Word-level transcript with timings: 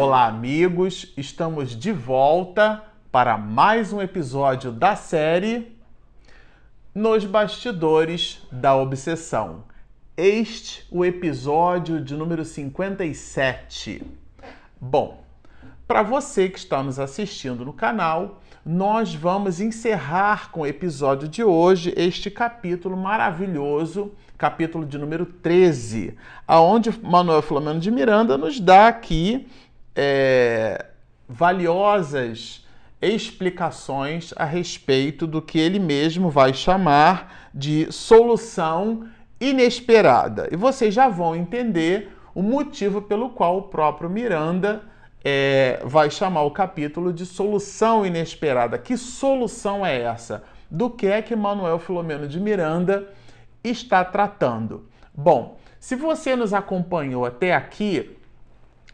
Olá, 0.00 0.28
amigos! 0.28 1.12
Estamos 1.16 1.74
de 1.74 1.90
volta 1.90 2.84
para 3.10 3.36
mais 3.36 3.92
um 3.92 4.00
episódio 4.00 4.70
da 4.70 4.94
série 4.94 5.76
Nos 6.94 7.24
Bastidores 7.24 8.46
da 8.52 8.76
Obsessão. 8.76 9.64
Este 10.16 10.86
o 10.88 11.04
episódio 11.04 12.00
de 12.00 12.14
número 12.14 12.44
57. 12.44 14.04
Bom, 14.80 15.24
para 15.88 16.04
você 16.04 16.48
que 16.48 16.60
está 16.60 16.80
nos 16.80 17.00
assistindo 17.00 17.64
no 17.64 17.72
canal, 17.72 18.40
nós 18.64 19.12
vamos 19.12 19.60
encerrar 19.60 20.52
com 20.52 20.60
o 20.60 20.66
episódio 20.66 21.26
de 21.26 21.42
hoje 21.42 21.92
este 21.96 22.30
capítulo 22.30 22.96
maravilhoso, 22.96 24.12
capítulo 24.36 24.86
de 24.86 24.96
número 24.96 25.26
13, 25.26 26.16
aonde 26.46 26.96
Manuel 27.02 27.42
Filomeno 27.42 27.80
de 27.80 27.90
Miranda 27.90 28.38
nos 28.38 28.60
dá 28.60 28.86
aqui 28.86 29.48
é, 30.00 30.86
valiosas 31.28 32.64
explicações 33.02 34.32
a 34.36 34.44
respeito 34.44 35.26
do 35.26 35.42
que 35.42 35.58
ele 35.58 35.80
mesmo 35.80 36.30
vai 36.30 36.54
chamar 36.54 37.50
de 37.52 37.90
solução 37.90 39.08
inesperada. 39.40 40.48
E 40.52 40.56
vocês 40.56 40.94
já 40.94 41.08
vão 41.08 41.34
entender 41.34 42.12
o 42.32 42.42
motivo 42.42 43.02
pelo 43.02 43.30
qual 43.30 43.58
o 43.58 43.62
próprio 43.62 44.08
Miranda 44.08 44.82
é, 45.24 45.80
vai 45.84 46.10
chamar 46.10 46.42
o 46.42 46.52
capítulo 46.52 47.12
de 47.12 47.26
solução 47.26 48.06
inesperada. 48.06 48.78
Que 48.78 48.96
solução 48.96 49.84
é 49.84 50.00
essa? 50.00 50.44
Do 50.70 50.90
que 50.90 51.08
é 51.08 51.20
que 51.22 51.34
Manuel 51.34 51.80
Filomeno 51.80 52.28
de 52.28 52.38
Miranda 52.38 53.08
está 53.64 54.04
tratando? 54.04 54.88
Bom, 55.12 55.58
se 55.80 55.96
você 55.96 56.36
nos 56.36 56.54
acompanhou 56.54 57.24
até 57.24 57.54
aqui, 57.54 58.17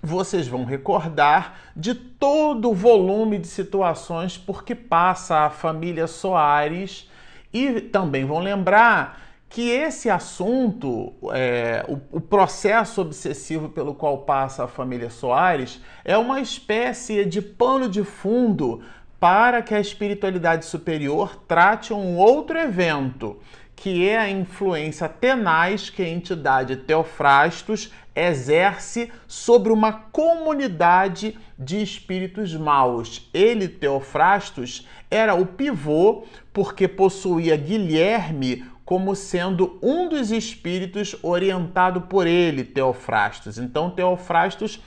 vocês 0.05 0.47
vão 0.47 0.64
recordar 0.64 1.58
de 1.74 1.94
todo 1.94 2.70
o 2.70 2.74
volume 2.74 3.38
de 3.38 3.47
situações 3.47 4.36
por 4.36 4.62
que 4.62 4.74
passa 4.74 5.38
a 5.38 5.50
família 5.50 6.06
Soares. 6.06 7.11
E 7.52 7.80
também 7.80 8.24
vão 8.24 8.41
lembrar 8.41 9.20
que 9.48 9.70
esse 9.70 10.11
assunto, 10.11 11.12
é, 11.33 11.84
o, 11.88 12.16
o, 12.16 12.20
processo 12.20 13.00
obsessivo 13.00 13.69
pelo 13.69 13.94
qual 13.94 14.19
passa 14.19 14.64
a 14.64 14.69
família 14.69 15.08
Soares, 15.08 15.80
é 16.05 16.18
uma 16.18 16.41
espécie 16.41 17.24
de 17.24 17.41
pano 17.41 17.89
de 17.89 18.02
fundo 18.02 18.83
para 19.20 19.62
que 19.62 19.74
a 19.74 19.80
espiritualidade 19.80 20.64
superior 20.66 21.36
trate 21.46 21.94
um 21.94 22.16
outro 22.18 22.58
evento 22.58 23.39
que 23.77 24.08
é 24.08 24.19
a 24.19 24.30
influência 24.30 25.08
tenaz 25.08 25.91
que 25.91 26.03
a 26.03 26.08
entidade 26.08 26.77
Teofrastos 26.77 27.92
exerce 28.14 29.11
sobre 29.27 29.72
uma 29.72 29.92
comunidade 29.92 31.36
de 31.58 31.83
espíritos 31.83 32.55
maus. 32.55 33.28
Ele, 33.34 33.69
Teofrastos, 33.69 34.86
era 35.11 35.34
o 35.34 35.45
pivô 35.45 36.25
porque 36.52 36.86
possuía 36.86 37.56
Guilherme 37.56 38.64
como 38.84 39.17
sendo 39.17 39.78
um 39.83 40.08
dos 40.08 40.30
espíritos 40.30 41.17
orientado 41.22 42.02
por 42.02 42.27
ele, 42.27 42.62
Teofrastos. 42.62 43.58
Então, 43.58 43.91
Teofrastos 43.91 44.80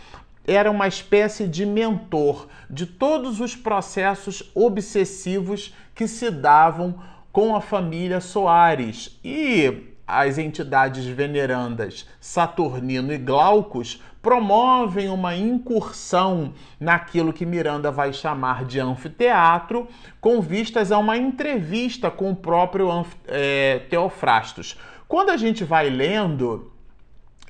era 0.46 0.72
uma 0.72 0.88
espécie 0.88 1.48
de 1.48 1.66
mentor 1.66 2.48
de 2.70 2.86
todos 2.86 3.42
os 3.42 3.56
processos 3.56 4.50
obsessivos 4.56 5.74
que 5.94 6.08
se 6.08 6.32
davam 6.32 7.02
com 7.32 7.56
a 7.56 7.62
família 7.62 8.20
Soares 8.20 9.20
e 9.24 9.96
as 10.08 10.38
entidades 10.38 11.06
venerandas 11.06 12.08
Saturnino 12.20 13.14
e 13.14 13.18
Glaucus 13.18 14.02
promovem 14.22 15.10
uma 15.10 15.36
incursão 15.36 16.54
naquilo 16.80 17.34
que 17.34 17.46
Miranda 17.46 17.92
vai 17.92 18.12
chamar 18.12 18.66
de 18.66 18.80
anfiteatro, 18.80 19.88
com 20.20 20.42
vistas 20.42 20.92
a 20.92 20.98
uma 20.98 21.18
entrevista 21.18 22.10
com 22.10 22.32
o 22.32 22.36
próprio 22.36 23.06
é, 23.28 23.80
Teofrastos. 23.90 24.78
Quando 25.08 25.30
a 25.30 25.38
gente 25.38 25.64
vai 25.64 25.90
lendo 25.90 26.72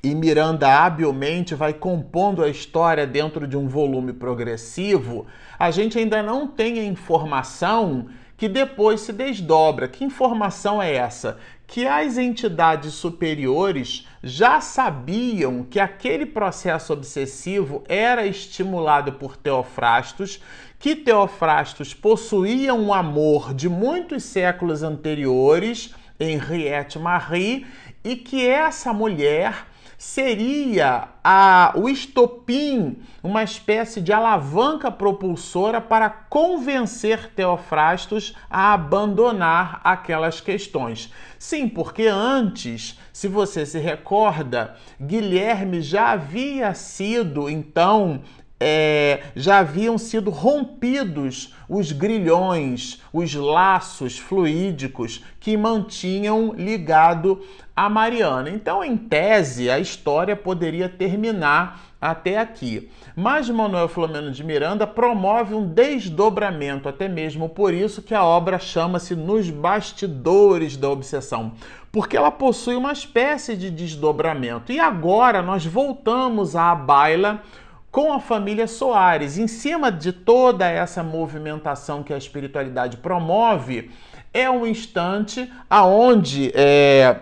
e 0.02 0.14
Miranda 0.14 0.84
habilmente 0.84 1.54
vai 1.56 1.72
compondo 1.72 2.44
a 2.44 2.48
história 2.48 3.06
dentro 3.06 3.48
de 3.48 3.56
um 3.56 3.66
volume 3.66 4.12
progressivo, 4.12 5.26
a 5.58 5.72
gente 5.72 5.98
ainda 5.98 6.22
não 6.22 6.46
tem 6.46 6.78
a 6.78 6.84
informação 6.84 8.06
que 8.38 8.48
depois 8.48 9.00
se 9.00 9.12
desdobra. 9.12 9.88
Que 9.88 10.04
informação 10.04 10.80
é 10.80 10.94
essa? 10.94 11.38
Que 11.66 11.86
as 11.86 12.16
entidades 12.16 12.94
superiores 12.94 14.06
já 14.22 14.60
sabiam 14.60 15.64
que 15.64 15.80
aquele 15.80 16.24
processo 16.24 16.92
obsessivo 16.92 17.82
era 17.88 18.24
estimulado 18.24 19.14
por 19.14 19.36
Teofrastos, 19.36 20.40
que 20.78 20.94
Teofrastos 20.94 21.92
possuía 21.92 22.72
um 22.72 22.94
amor 22.94 23.52
de 23.52 23.68
muitos 23.68 24.22
séculos 24.22 24.84
anteriores, 24.84 25.92
Henriette 26.18 26.98
Marie, 26.98 27.66
e 28.04 28.14
que 28.14 28.46
essa 28.46 28.92
mulher 28.92 29.66
seria 29.98 31.08
a, 31.24 31.72
o 31.74 31.88
estopim, 31.88 32.98
uma 33.20 33.42
espécie 33.42 34.00
de 34.00 34.12
alavanca 34.12 34.92
propulsora 34.92 35.80
para 35.80 36.08
convencer 36.08 37.32
Teofrastos 37.34 38.32
a 38.48 38.72
abandonar 38.72 39.80
aquelas 39.82 40.40
questões. 40.40 41.12
Sim, 41.36 41.68
porque 41.68 42.06
antes, 42.06 42.96
se 43.12 43.26
você 43.26 43.66
se 43.66 43.80
recorda, 43.80 44.76
Guilherme 45.00 45.82
já 45.82 46.12
havia 46.12 46.72
sido 46.74 47.50
então 47.50 48.22
é, 48.60 49.20
já 49.36 49.58
haviam 49.58 49.96
sido 49.96 50.30
rompidos 50.30 51.54
os 51.68 51.92
grilhões, 51.92 53.00
os 53.12 53.34
laços 53.34 54.18
fluídicos 54.18 55.24
que 55.38 55.56
mantinham 55.56 56.52
ligado 56.56 57.40
a 57.76 57.88
Mariana. 57.88 58.50
Então, 58.50 58.82
em 58.82 58.96
tese, 58.96 59.70
a 59.70 59.78
história 59.78 60.34
poderia 60.34 60.88
terminar 60.88 61.88
até 62.00 62.38
aqui. 62.38 62.90
Mas 63.14 63.50
Manuel 63.50 63.88
Filomeno 63.88 64.30
de 64.30 64.42
Miranda 64.44 64.86
promove 64.86 65.54
um 65.54 65.66
desdobramento, 65.66 66.88
até 66.88 67.08
mesmo 67.08 67.48
por 67.48 67.74
isso 67.74 68.02
que 68.02 68.14
a 68.14 68.24
obra 68.24 68.58
chama-se 68.58 69.14
Nos 69.14 69.50
Bastidores 69.50 70.76
da 70.76 70.88
Obsessão, 70.88 71.52
porque 71.90 72.16
ela 72.16 72.30
possui 72.30 72.76
uma 72.76 72.92
espécie 72.92 73.56
de 73.56 73.70
desdobramento. 73.70 74.72
E 74.72 74.78
agora 74.78 75.42
nós 75.42 75.64
voltamos 75.66 76.54
à 76.54 76.74
baila 76.74 77.42
com 77.90 78.12
a 78.12 78.20
família 78.20 78.66
Soares. 78.66 79.38
Em 79.38 79.46
cima 79.46 79.90
de 79.90 80.12
toda 80.12 80.68
essa 80.68 81.02
movimentação 81.02 82.02
que 82.02 82.12
a 82.12 82.18
espiritualidade 82.18 82.96
promove, 82.98 83.90
é 84.32 84.48
um 84.50 84.66
instante 84.66 85.50
aonde 85.68 86.52
é, 86.54 87.18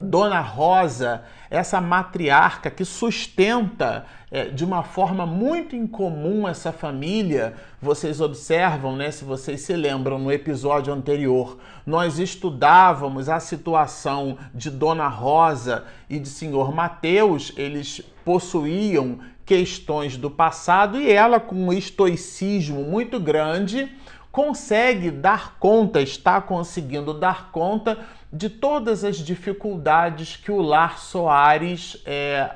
Dona 0.00 0.40
Rosa, 0.40 1.22
essa 1.50 1.80
matriarca 1.80 2.70
que 2.70 2.84
sustenta 2.84 4.04
é, 4.30 4.46
de 4.46 4.64
uma 4.64 4.82
forma 4.82 5.24
muito 5.24 5.76
incomum 5.76 6.48
essa 6.48 6.72
família. 6.72 7.54
Vocês 7.80 8.20
observam, 8.20 8.96
né? 8.96 9.10
Se 9.10 9.24
vocês 9.24 9.60
se 9.60 9.74
lembram, 9.74 10.18
no 10.18 10.32
episódio 10.32 10.92
anterior, 10.92 11.58
nós 11.86 12.18
estudávamos 12.18 13.28
a 13.28 13.38
situação 13.38 14.36
de 14.52 14.70
Dona 14.70 15.06
Rosa 15.06 15.84
e 16.10 16.18
de 16.18 16.28
Senhor 16.28 16.74
Mateus. 16.74 17.52
Eles 17.56 18.00
possuíam 18.24 19.20
questões 19.44 20.16
do 20.16 20.30
passado 20.30 21.00
e 21.00 21.10
ela, 21.10 21.38
com 21.38 21.54
um 21.54 21.72
estoicismo 21.72 22.82
muito 22.84 23.20
grande, 23.20 23.90
consegue 24.32 25.10
dar 25.10 25.58
conta, 25.58 26.00
está 26.00 26.40
conseguindo 26.40 27.14
dar 27.14 27.50
conta 27.52 27.98
de 28.32 28.48
todas 28.48 29.04
as 29.04 29.16
dificuldades 29.18 30.36
que 30.36 30.50
o 30.50 30.60
Lar 30.60 30.98
Soares 30.98 31.96
é, 32.04 32.50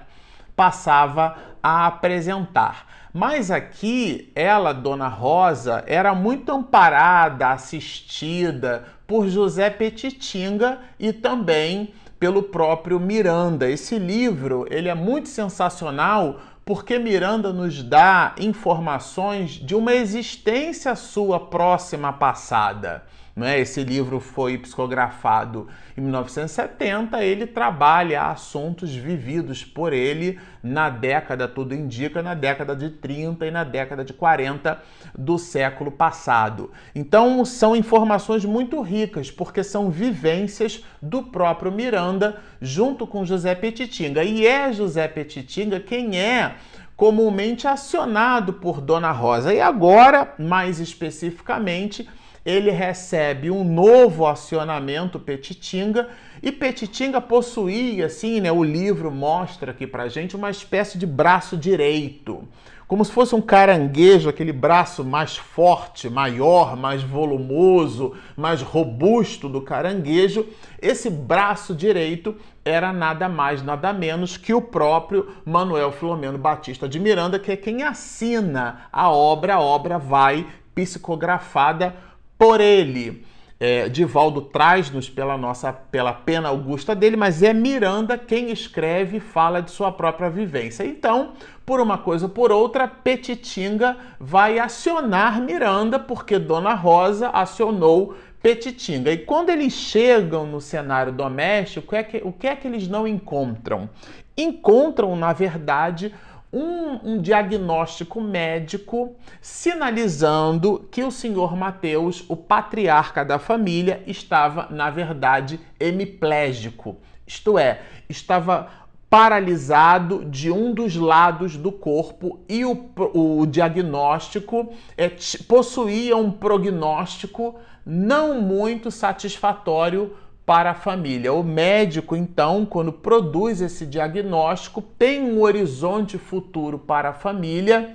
passava 0.57 1.37
a 1.63 1.87
apresentar. 1.87 2.87
Mas 3.13 3.51
aqui, 3.51 4.33
ela, 4.35 4.73
Dona 4.73 5.09
Rosa, 5.09 5.85
era 5.87 6.15
muito 6.15 6.51
amparada, 6.53 7.51
assistida 7.51 8.85
por 9.07 9.29
José 9.29 9.71
Petitinga 9.71 10.81
e 10.99 11.13
também 11.13 11.95
pelo 12.19 12.43
próprio 12.43 12.99
Miranda. 12.99 13.71
Esse 13.71 13.99
livro, 13.99 14.67
ele 14.69 14.89
é 14.89 14.95
muito 14.95 15.29
sensacional 15.29 16.41
porque 16.69 16.99
Miranda 16.99 17.51
nos 17.51 17.83
dá 17.83 18.35
informações 18.39 19.53
de 19.53 19.75
uma 19.75 19.95
existência 19.95 20.95
sua 20.95 21.41
próxima 21.41 22.13
passada. 22.13 23.05
Né? 23.39 23.61
Esse 23.61 23.85
livro 23.85 24.19
foi 24.19 24.59
psicografado 24.59 25.69
em 25.97 26.01
1970. 26.01 27.23
Ele 27.23 27.47
trabalha 27.47 28.25
assuntos 28.25 28.93
vividos 28.93 29.65
por 29.65 29.93
ele 29.93 30.41
na 30.61 30.91
década, 30.91 31.47
tudo 31.47 31.73
indica, 31.73 32.21
na 32.21 32.35
década 32.35 32.75
de 32.75 32.91
30 32.91 33.47
e 33.47 33.51
na 33.53 33.63
década 33.63 34.05
de 34.05 34.13
40 34.13 34.83
do 35.17 35.39
século 35.39 35.93
passado. 35.93 36.73
Então, 36.93 37.45
são 37.45 37.77
informações 37.77 38.45
muito 38.45 38.81
ricas, 38.81 39.31
porque 39.31 39.63
são 39.63 39.89
vivências 39.89 40.85
do 41.01 41.23
próprio 41.23 41.71
Miranda 41.71 42.41
junto 42.61 43.07
com 43.07 43.25
José 43.25 43.55
Petitinga. 43.55 44.25
E 44.25 44.45
é 44.45 44.73
José 44.73 45.07
Petitinga 45.07 45.79
quem 45.79 46.19
é 46.19 46.57
comumente 46.97 47.69
acionado 47.69 48.55
por 48.55 48.81
Dona 48.81 49.13
Rosa. 49.13 49.55
E 49.55 49.61
agora, 49.61 50.35
mais 50.37 50.81
especificamente, 50.81 52.09
ele 52.49 52.71
recebe 52.71 53.51
um 53.51 53.63
novo 53.63 54.27
acionamento 54.27 55.21
Petitinga 55.21 56.09
e 56.43 56.51
Petitinga 56.51 57.21
possuía, 57.21 58.07
assim, 58.07 58.41
né, 58.41 58.51
o 58.51 58.65
livro 58.65 59.11
mostra 59.11 59.73
aqui 59.73 59.87
pra 59.87 60.09
gente 60.09 60.35
uma 60.35 60.49
espécie 60.49 60.97
de 60.97 61.07
braço 61.07 61.59
direito 61.59 62.49
como 62.87 63.05
se 63.05 63.13
fosse 63.13 63.35
um 63.35 63.43
caranguejo, 63.43 64.31
aquele 64.31 64.51
braço 64.51 65.05
mais 65.05 65.37
forte, 65.37 66.09
maior, 66.09 66.75
mais 66.75 67.03
volumoso, 67.03 68.15
mais 68.35 68.63
robusto 68.63 69.47
do 69.47 69.61
caranguejo. 69.61 70.47
Esse 70.81 71.11
braço 71.11 71.75
direito 71.75 72.35
era 72.65 72.91
nada 72.91 73.29
mais, 73.29 73.63
nada 73.63 73.93
menos 73.93 74.39
que 74.39 74.55
o 74.55 74.63
próprio 74.63 75.35
Manuel 75.45 75.93
Filomeno 75.93 76.39
Batista 76.39 76.89
de 76.89 76.99
Miranda, 76.99 77.39
que 77.39 77.53
é 77.53 77.57
quem 77.59 77.83
assina 77.83 78.87
a 78.91 79.11
obra. 79.11 79.57
A 79.57 79.61
obra 79.61 79.99
vai 79.99 80.47
psicografada 80.75 81.95
por 82.39 82.61
ele. 82.61 83.27
É, 83.61 83.89
Divaldo 83.89 84.41
traz-nos 84.41 85.11
pela 85.11 85.37
nossa 85.37 85.73
pela 85.73 86.13
pena 86.13 86.49
augusta 86.49 86.95
dele, 86.95 87.17
mas 87.17 87.43
é 87.43 87.53
Miranda 87.53 88.17
quem 88.17 88.53
escreve 88.53 89.17
e 89.17 89.21
fala 89.21 89.61
de 89.61 89.73
sua 89.73 89.91
própria 89.91 90.31
vivência. 90.31 90.85
Então, 90.85 91.33
por 91.67 91.81
uma 91.81 91.99
coisa 91.99 92.27
ou 92.27 92.31
por 92.31 92.53
outra, 92.53 92.87
Petitinga 92.87 93.97
vai 94.21 94.61
acionar 94.61 95.41
Miranda, 95.41 95.99
porque 95.99 96.39
Dona 96.39 96.73
Rosa 96.73 97.31
acionou 97.31 98.15
Petitinga. 98.41 99.11
E 99.11 99.19
quando 99.19 99.51
eles 99.51 99.73
chegam 99.73 100.47
no 100.47 100.61
cenário 100.61 101.13
doméstico, 101.13 101.97
é 101.97 102.05
que, 102.05 102.19
o 102.19 102.31
que 102.31 102.47
é 102.47 102.55
que 102.55 102.69
eles 102.69 102.87
não 102.87 103.09
encontram? 103.09 103.91
Encontram, 104.37 105.17
na 105.17 105.33
verdade, 105.33 106.15
um, 106.53 107.13
um, 107.13 107.21
diagnóstico 107.21 108.21
médico 108.21 109.17
sinalizando 109.41 110.89
que 110.91 111.05
o 111.05 111.11
senhor 111.11 111.57
Mateus, 111.57 112.25
o 112.29 112.37
patriarca 112.37 113.25
da 113.25 113.39
família, 113.39 114.03
estava, 114.07 114.69
na 114.71 114.91
verdade, 114.91 115.61
hemiplégico, 115.79 116.97
isto 117.27 117.59
é, 117.59 117.83
estava 118.09 118.69
paralisado 119.11 120.25
de 120.25 120.51
um 120.51 120.73
dos 120.73 120.97
lados 120.97 121.57
do 121.57 121.73
corpo 121.73 122.41
e 122.49 122.65
o, 122.65 122.91
o 123.15 123.47
diagnóstico 123.47 124.73
é, 124.97 125.11
possuía 125.47 126.17
um 126.17 126.31
prognóstico 126.31 127.57
não 127.85 128.41
muito 128.41 128.91
satisfatório 128.91 130.15
para 130.49 130.71
a 130.71 130.75
família. 130.75 131.31
O 131.31 131.43
médico, 131.43 132.17
então, 132.17 132.65
quando 132.65 132.91
produz 132.91 133.61
esse 133.61 133.85
diagnóstico, 133.85 134.81
tem 134.81 135.21
um 135.21 135.43
horizonte 135.43 136.17
futuro 136.17 136.79
para 136.79 137.11
a 137.11 137.13
família, 137.13 137.95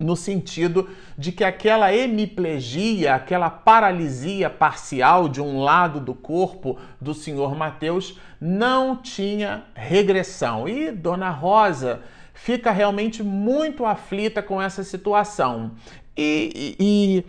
no 0.00 0.16
sentido 0.16 0.88
de 1.18 1.32
que 1.32 1.44
aquela 1.44 1.94
hemiplegia, 1.94 3.14
aquela 3.14 3.50
paralisia 3.50 4.48
parcial 4.48 5.28
de 5.28 5.42
um 5.42 5.60
lado 5.60 6.00
do 6.00 6.14
corpo 6.14 6.78
do 6.98 7.12
senhor 7.12 7.54
Mateus 7.54 8.18
não 8.40 8.96
tinha 8.96 9.64
regressão. 9.74 10.66
E 10.66 10.90
Dona 10.90 11.28
Rosa 11.28 12.00
fica 12.32 12.70
realmente 12.70 13.22
muito 13.22 13.84
aflita 13.84 14.42
com 14.42 14.62
essa 14.62 14.82
situação. 14.82 15.72
E, 16.16 16.74
e, 16.80 16.86
e 17.18 17.24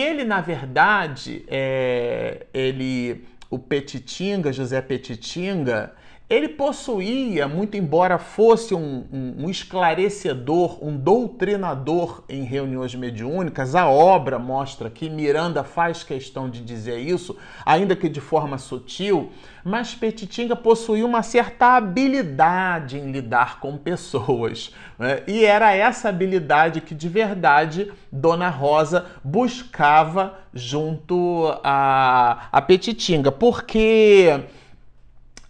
ele, 0.00 0.24
na 0.24 0.40
verdade, 0.40 1.44
é, 1.48 2.46
ele, 2.54 3.24
o 3.50 3.58
Petitinga, 3.58 4.52
José 4.52 4.80
Petitinga, 4.80 5.92
ele 6.32 6.48
possuía, 6.48 7.46
muito 7.46 7.76
embora 7.76 8.16
fosse 8.16 8.74
um, 8.74 9.04
um, 9.12 9.44
um, 9.44 9.50
esclarecedor, 9.50 10.82
um 10.82 10.96
doutrinador 10.96 12.24
em 12.26 12.42
reuniões 12.42 12.94
mediúnicas, 12.94 13.74
a 13.74 13.86
obra 13.86 14.38
mostra 14.38 14.88
que 14.88 15.10
Miranda 15.10 15.62
faz 15.62 16.02
questão 16.02 16.48
de 16.48 16.62
dizer 16.62 16.98
isso, 16.98 17.36
ainda 17.66 17.94
que 17.94 18.08
de 18.08 18.18
forma 18.18 18.56
sutil, 18.56 19.30
mas 19.62 19.94
Petitinga 19.94 20.56
possuía 20.56 21.04
uma 21.04 21.22
certa 21.22 21.76
habilidade 21.76 22.96
em 22.96 23.12
lidar 23.12 23.60
com 23.60 23.76
pessoas. 23.76 24.74
Né? 24.98 25.22
E 25.26 25.44
era 25.44 25.74
essa 25.74 26.08
habilidade 26.08 26.80
que 26.80 26.94
de 26.94 27.10
verdade 27.10 27.92
Dona 28.10 28.48
Rosa 28.48 29.04
buscava 29.22 30.38
junto 30.54 31.54
a, 31.62 32.48
a 32.50 32.62
Petitinga, 32.62 33.30
porque 33.30 34.40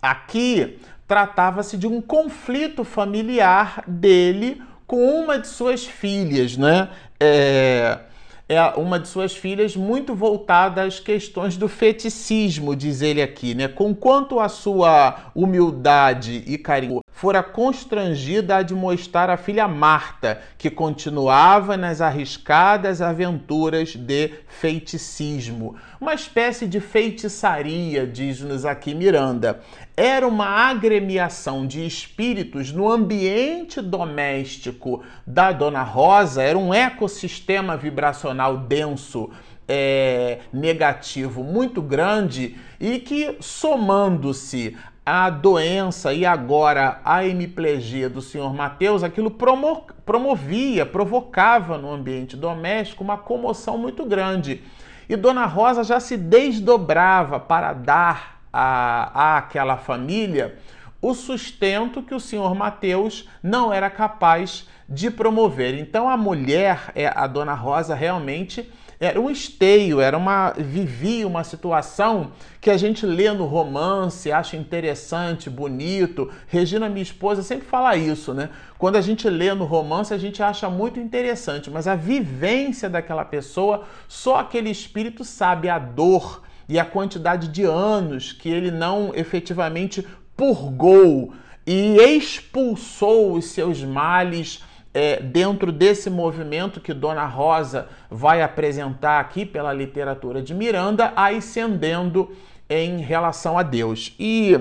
Aqui 0.02 0.80
tratava-se 1.06 1.76
de 1.76 1.86
um 1.86 2.00
conflito 2.00 2.82
familiar 2.82 3.84
dele 3.86 4.60
com 4.84 5.22
uma 5.22 5.38
de 5.38 5.46
suas 5.46 5.86
filhas, 5.86 6.56
né? 6.56 6.88
É, 7.20 8.00
é 8.48 8.60
uma 8.76 8.98
de 8.98 9.06
suas 9.06 9.36
filhas 9.36 9.76
muito 9.76 10.12
voltada 10.12 10.82
às 10.82 10.98
questões 10.98 11.56
do 11.56 11.68
feticismo, 11.68 12.74
diz 12.74 13.00
ele 13.00 13.22
aqui, 13.22 13.54
né? 13.54 13.68
Com 13.68 13.94
quanto 13.94 14.40
a 14.40 14.48
sua 14.48 15.30
humildade 15.34 16.42
e 16.46 16.58
carinho 16.58 17.01
fora 17.12 17.42
constrangida 17.42 18.56
a 18.56 18.58
admoestar 18.58 19.30
a 19.30 19.36
filha 19.36 19.68
Marta, 19.68 20.40
que 20.58 20.70
continuava 20.70 21.76
nas 21.76 22.00
arriscadas 22.00 23.00
aventuras 23.00 23.94
de 23.94 24.32
feiticismo. 24.48 25.76
Uma 26.00 26.14
espécie 26.14 26.66
de 26.66 26.80
feitiçaria, 26.80 28.06
diz-nos 28.06 28.64
aqui 28.64 28.94
Miranda. 28.94 29.60
Era 29.96 30.26
uma 30.26 30.46
agremiação 30.46 31.66
de 31.66 31.86
espíritos 31.86 32.72
no 32.72 32.90
ambiente 32.90 33.80
doméstico 33.80 35.04
da 35.24 35.52
Dona 35.52 35.82
Rosa, 35.82 36.42
era 36.42 36.58
um 36.58 36.74
ecossistema 36.74 37.76
vibracional 37.76 38.56
denso. 38.56 39.30
É, 39.74 40.40
negativo 40.52 41.44
muito 41.44 41.80
grande 41.80 42.56
e 42.80 42.98
que, 42.98 43.36
somando-se 43.40 44.76
a 45.04 45.28
doença 45.30 46.12
e 46.12 46.24
agora 46.24 47.00
a 47.04 47.24
hemiplegia 47.26 48.08
do 48.08 48.22
senhor 48.22 48.54
Mateus, 48.54 49.02
aquilo 49.02 49.30
promo 49.30 49.86
promovia, 50.06 50.86
provocava 50.86 51.76
no 51.76 51.90
ambiente 51.90 52.36
doméstico 52.36 53.02
uma 53.02 53.18
comoção 53.18 53.76
muito 53.78 54.04
grande. 54.04 54.62
E 55.08 55.16
Dona 55.16 55.46
Rosa 55.46 55.82
já 55.82 55.98
se 55.98 56.16
desdobrava 56.16 57.38
para 57.40 57.72
dar 57.72 58.40
a, 58.52 59.10
a 59.14 59.38
aquela 59.38 59.76
família 59.76 60.56
o 61.00 61.14
sustento 61.14 62.00
que 62.00 62.14
o 62.14 62.20
senhor 62.20 62.54
Mateus 62.54 63.28
não 63.42 63.72
era 63.72 63.90
capaz 63.90 64.68
de 64.88 65.10
promover. 65.10 65.76
Então 65.76 66.08
a 66.08 66.16
mulher, 66.16 66.92
é, 66.94 67.08
a 67.08 67.26
Dona 67.26 67.54
Rosa, 67.54 67.92
realmente 67.92 68.70
era 69.02 69.20
um 69.20 69.28
esteio, 69.28 70.00
era 70.00 70.16
uma 70.16 70.52
vivia 70.52 71.26
uma 71.26 71.42
situação 71.42 72.30
que 72.60 72.70
a 72.70 72.76
gente 72.76 73.04
lê 73.04 73.32
no 73.32 73.46
romance, 73.46 74.30
acha 74.30 74.56
interessante, 74.56 75.50
bonito. 75.50 76.30
Regina, 76.46 76.88
minha 76.88 77.02
esposa, 77.02 77.42
sempre 77.42 77.66
fala 77.66 77.96
isso, 77.96 78.32
né? 78.32 78.50
Quando 78.78 78.94
a 78.94 79.00
gente 79.00 79.28
lê 79.28 79.52
no 79.54 79.64
romance, 79.64 80.14
a 80.14 80.18
gente 80.18 80.40
acha 80.40 80.70
muito 80.70 81.00
interessante, 81.00 81.68
mas 81.68 81.88
a 81.88 81.96
vivência 81.96 82.88
daquela 82.88 83.24
pessoa, 83.24 83.82
só 84.06 84.36
aquele 84.36 84.70
espírito 84.70 85.24
sabe 85.24 85.68
a 85.68 85.80
dor 85.80 86.40
e 86.68 86.78
a 86.78 86.84
quantidade 86.84 87.48
de 87.48 87.64
anos 87.64 88.30
que 88.30 88.48
ele 88.48 88.70
não 88.70 89.10
efetivamente 89.16 90.06
purgou 90.36 91.34
e 91.66 91.96
expulsou 91.96 93.32
os 93.32 93.46
seus 93.46 93.82
males 93.82 94.62
é, 94.94 95.20
dentro 95.20 95.72
desse 95.72 96.10
movimento 96.10 96.80
que 96.80 96.92
Dona 96.92 97.26
Rosa 97.26 97.88
vai 98.10 98.42
apresentar 98.42 99.20
aqui 99.20 99.46
pela 99.46 99.72
literatura 99.72 100.42
de 100.42 100.54
Miranda, 100.54 101.12
ascendendo 101.16 102.30
em 102.68 102.98
relação 102.98 103.58
a 103.58 103.62
Deus. 103.62 104.14
E 104.18 104.58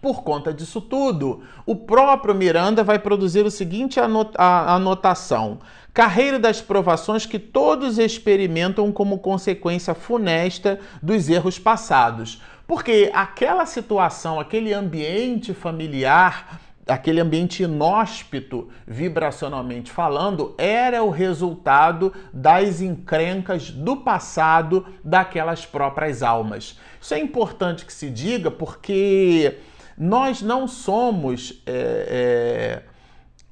por 0.00 0.22
conta 0.22 0.52
disso 0.52 0.80
tudo, 0.80 1.42
o 1.64 1.74
próprio 1.74 2.34
Miranda 2.34 2.84
vai 2.84 2.98
produzir 2.98 3.44
o 3.44 3.50
seguinte 3.50 3.98
anotação: 4.36 5.58
carreira 5.92 6.38
das 6.38 6.60
provações 6.60 7.24
que 7.24 7.38
todos 7.38 7.98
experimentam 7.98 8.92
como 8.92 9.18
consequência 9.18 9.94
funesta 9.94 10.78
dos 11.02 11.28
erros 11.28 11.58
passados. 11.58 12.42
Porque 12.66 13.10
aquela 13.14 13.66
situação, 13.66 14.40
aquele 14.40 14.72
ambiente 14.72 15.52
familiar 15.52 16.60
aquele 16.86 17.20
ambiente 17.20 17.62
inóspito, 17.62 18.68
vibracionalmente 18.86 19.90
falando, 19.90 20.54
era 20.58 21.02
o 21.02 21.10
resultado 21.10 22.12
das 22.32 22.80
encrencas 22.80 23.70
do 23.70 23.98
passado 23.98 24.86
daquelas 25.02 25.64
próprias 25.64 26.22
almas. 26.22 26.78
Isso 27.00 27.14
é 27.14 27.18
importante 27.18 27.86
que 27.86 27.92
se 27.92 28.10
diga 28.10 28.50
porque 28.50 29.58
nós 29.96 30.42
não 30.42 30.68
somos 30.68 31.62
é, 31.66 32.82
é, 32.82 32.82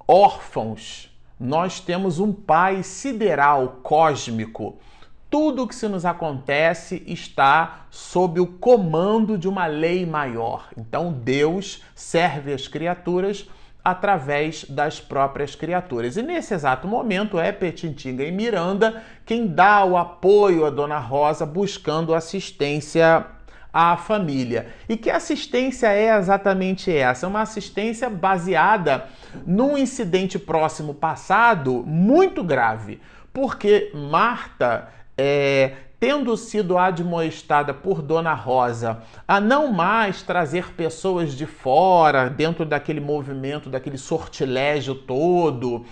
órfãos, 0.06 1.10
nós 1.38 1.80
temos 1.80 2.18
um 2.18 2.32
pai 2.32 2.82
sideral, 2.82 3.80
cósmico 3.82 4.78
tudo 5.32 5.62
o 5.62 5.66
que 5.66 5.74
se 5.74 5.88
nos 5.88 6.04
acontece 6.04 7.02
está 7.06 7.86
sob 7.88 8.38
o 8.38 8.46
comando 8.46 9.38
de 9.38 9.48
uma 9.48 9.64
lei 9.64 10.04
maior. 10.04 10.68
Então 10.76 11.10
Deus 11.10 11.82
serve 11.94 12.52
as 12.52 12.68
criaturas 12.68 13.48
através 13.82 14.66
das 14.68 15.00
próprias 15.00 15.54
criaturas. 15.54 16.18
E 16.18 16.22
nesse 16.22 16.52
exato 16.52 16.86
momento 16.86 17.40
é 17.40 17.50
Petitinga 17.50 18.22
e 18.22 18.30
Miranda 18.30 19.02
quem 19.24 19.46
dá 19.46 19.82
o 19.86 19.96
apoio 19.96 20.66
a 20.66 20.70
Dona 20.70 20.98
Rosa 20.98 21.46
buscando 21.46 22.14
assistência 22.14 23.24
à 23.72 23.96
família. 23.96 24.66
E 24.86 24.98
que 24.98 25.08
assistência 25.08 25.86
é 25.86 26.14
exatamente 26.14 26.94
essa? 26.94 27.24
É 27.24 27.28
uma 27.30 27.40
assistência 27.40 28.10
baseada 28.10 29.06
num 29.46 29.78
incidente 29.78 30.38
próximo 30.38 30.92
passado 30.92 31.82
muito 31.86 32.44
grave, 32.44 33.00
porque 33.32 33.90
Marta 33.94 34.88
é, 35.24 35.74
tendo 36.00 36.36
sido 36.36 36.76
admoestada 36.76 37.72
por 37.72 38.02
Dona 38.02 38.34
Rosa 38.34 39.04
a 39.26 39.38
não 39.40 39.72
mais 39.72 40.20
trazer 40.20 40.72
pessoas 40.72 41.32
de 41.32 41.46
fora 41.46 42.28
dentro 42.28 42.66
daquele 42.66 42.98
movimento, 42.98 43.70
daquele 43.70 43.96
sortilégio 43.96 44.96
todo, 44.96 45.86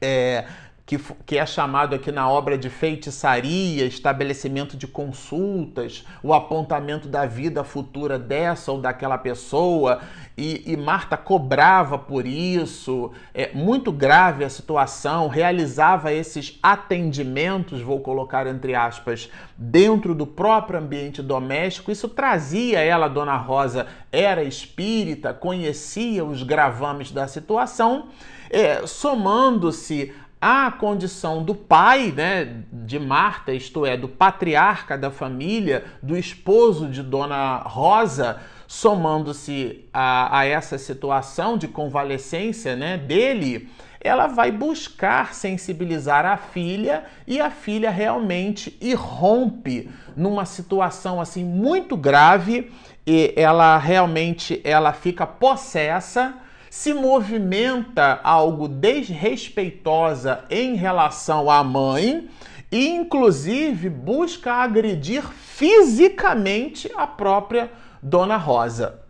é, 0.00 0.44
que, 0.84 0.98
que 1.24 1.38
é 1.38 1.46
chamado 1.46 1.94
aqui 1.94 2.10
na 2.10 2.28
obra 2.28 2.58
de 2.58 2.68
feitiçaria, 2.68 3.84
estabelecimento 3.84 4.76
de 4.76 4.86
consultas, 4.86 6.04
o 6.22 6.34
apontamento 6.34 7.08
da 7.08 7.24
vida 7.24 7.62
futura 7.62 8.18
dessa 8.18 8.72
ou 8.72 8.80
daquela 8.80 9.16
pessoa, 9.16 10.00
e, 10.36 10.72
e 10.72 10.76
Marta 10.76 11.16
cobrava 11.16 11.98
por 11.98 12.26
isso, 12.26 13.12
é 13.32 13.52
muito 13.54 13.92
grave 13.92 14.44
a 14.44 14.50
situação, 14.50 15.28
realizava 15.28 16.12
esses 16.12 16.58
atendimentos, 16.62 17.80
vou 17.80 18.00
colocar 18.00 18.46
entre 18.46 18.74
aspas, 18.74 19.30
dentro 19.56 20.14
do 20.14 20.26
próprio 20.26 20.80
ambiente 20.80 21.22
doméstico. 21.22 21.92
Isso 21.92 22.08
trazia 22.08 22.80
ela, 22.80 23.08
Dona 23.08 23.36
Rosa, 23.36 23.86
era 24.10 24.42
espírita, 24.42 25.32
conhecia 25.32 26.24
os 26.24 26.42
gravames 26.42 27.12
da 27.12 27.28
situação, 27.28 28.08
é, 28.50 28.86
somando-se 28.86 30.12
a 30.44 30.72
condição 30.72 31.44
do 31.44 31.54
pai 31.54 32.10
né, 32.10 32.64
de 32.72 32.98
Marta, 32.98 33.52
isto 33.52 33.86
é, 33.86 33.96
do 33.96 34.08
patriarca 34.08 34.98
da 34.98 35.08
família, 35.08 35.84
do 36.02 36.16
esposo 36.16 36.88
de 36.88 37.00
Dona 37.00 37.58
Rosa, 37.58 38.40
somando-se 38.66 39.84
a, 39.92 40.40
a, 40.40 40.44
essa 40.44 40.76
situação 40.78 41.56
de 41.56 41.68
convalescência 41.68 42.74
né, 42.74 42.98
dele, 42.98 43.70
ela 44.00 44.26
vai 44.26 44.50
buscar 44.50 45.32
sensibilizar 45.32 46.26
a 46.26 46.36
filha 46.36 47.04
e 47.24 47.40
a 47.40 47.48
filha 47.48 47.88
realmente 47.88 48.76
irrompe 48.80 49.88
numa 50.16 50.44
situação 50.44 51.20
assim 51.20 51.44
muito 51.44 51.96
grave 51.96 52.72
e 53.06 53.32
ela 53.36 53.78
realmente 53.78 54.60
ela 54.64 54.92
fica 54.92 55.24
possessa 55.24 56.34
se 56.72 56.94
movimenta 56.94 58.18
algo 58.24 58.66
desrespeitosa 58.66 60.42
em 60.48 60.74
relação 60.74 61.50
à 61.50 61.62
mãe 61.62 62.30
e, 62.72 62.88
inclusive, 62.88 63.90
busca 63.90 64.54
agredir 64.54 65.22
fisicamente 65.22 66.90
a 66.96 67.06
própria 67.06 67.70
Dona 68.02 68.38
Rosa. 68.38 69.02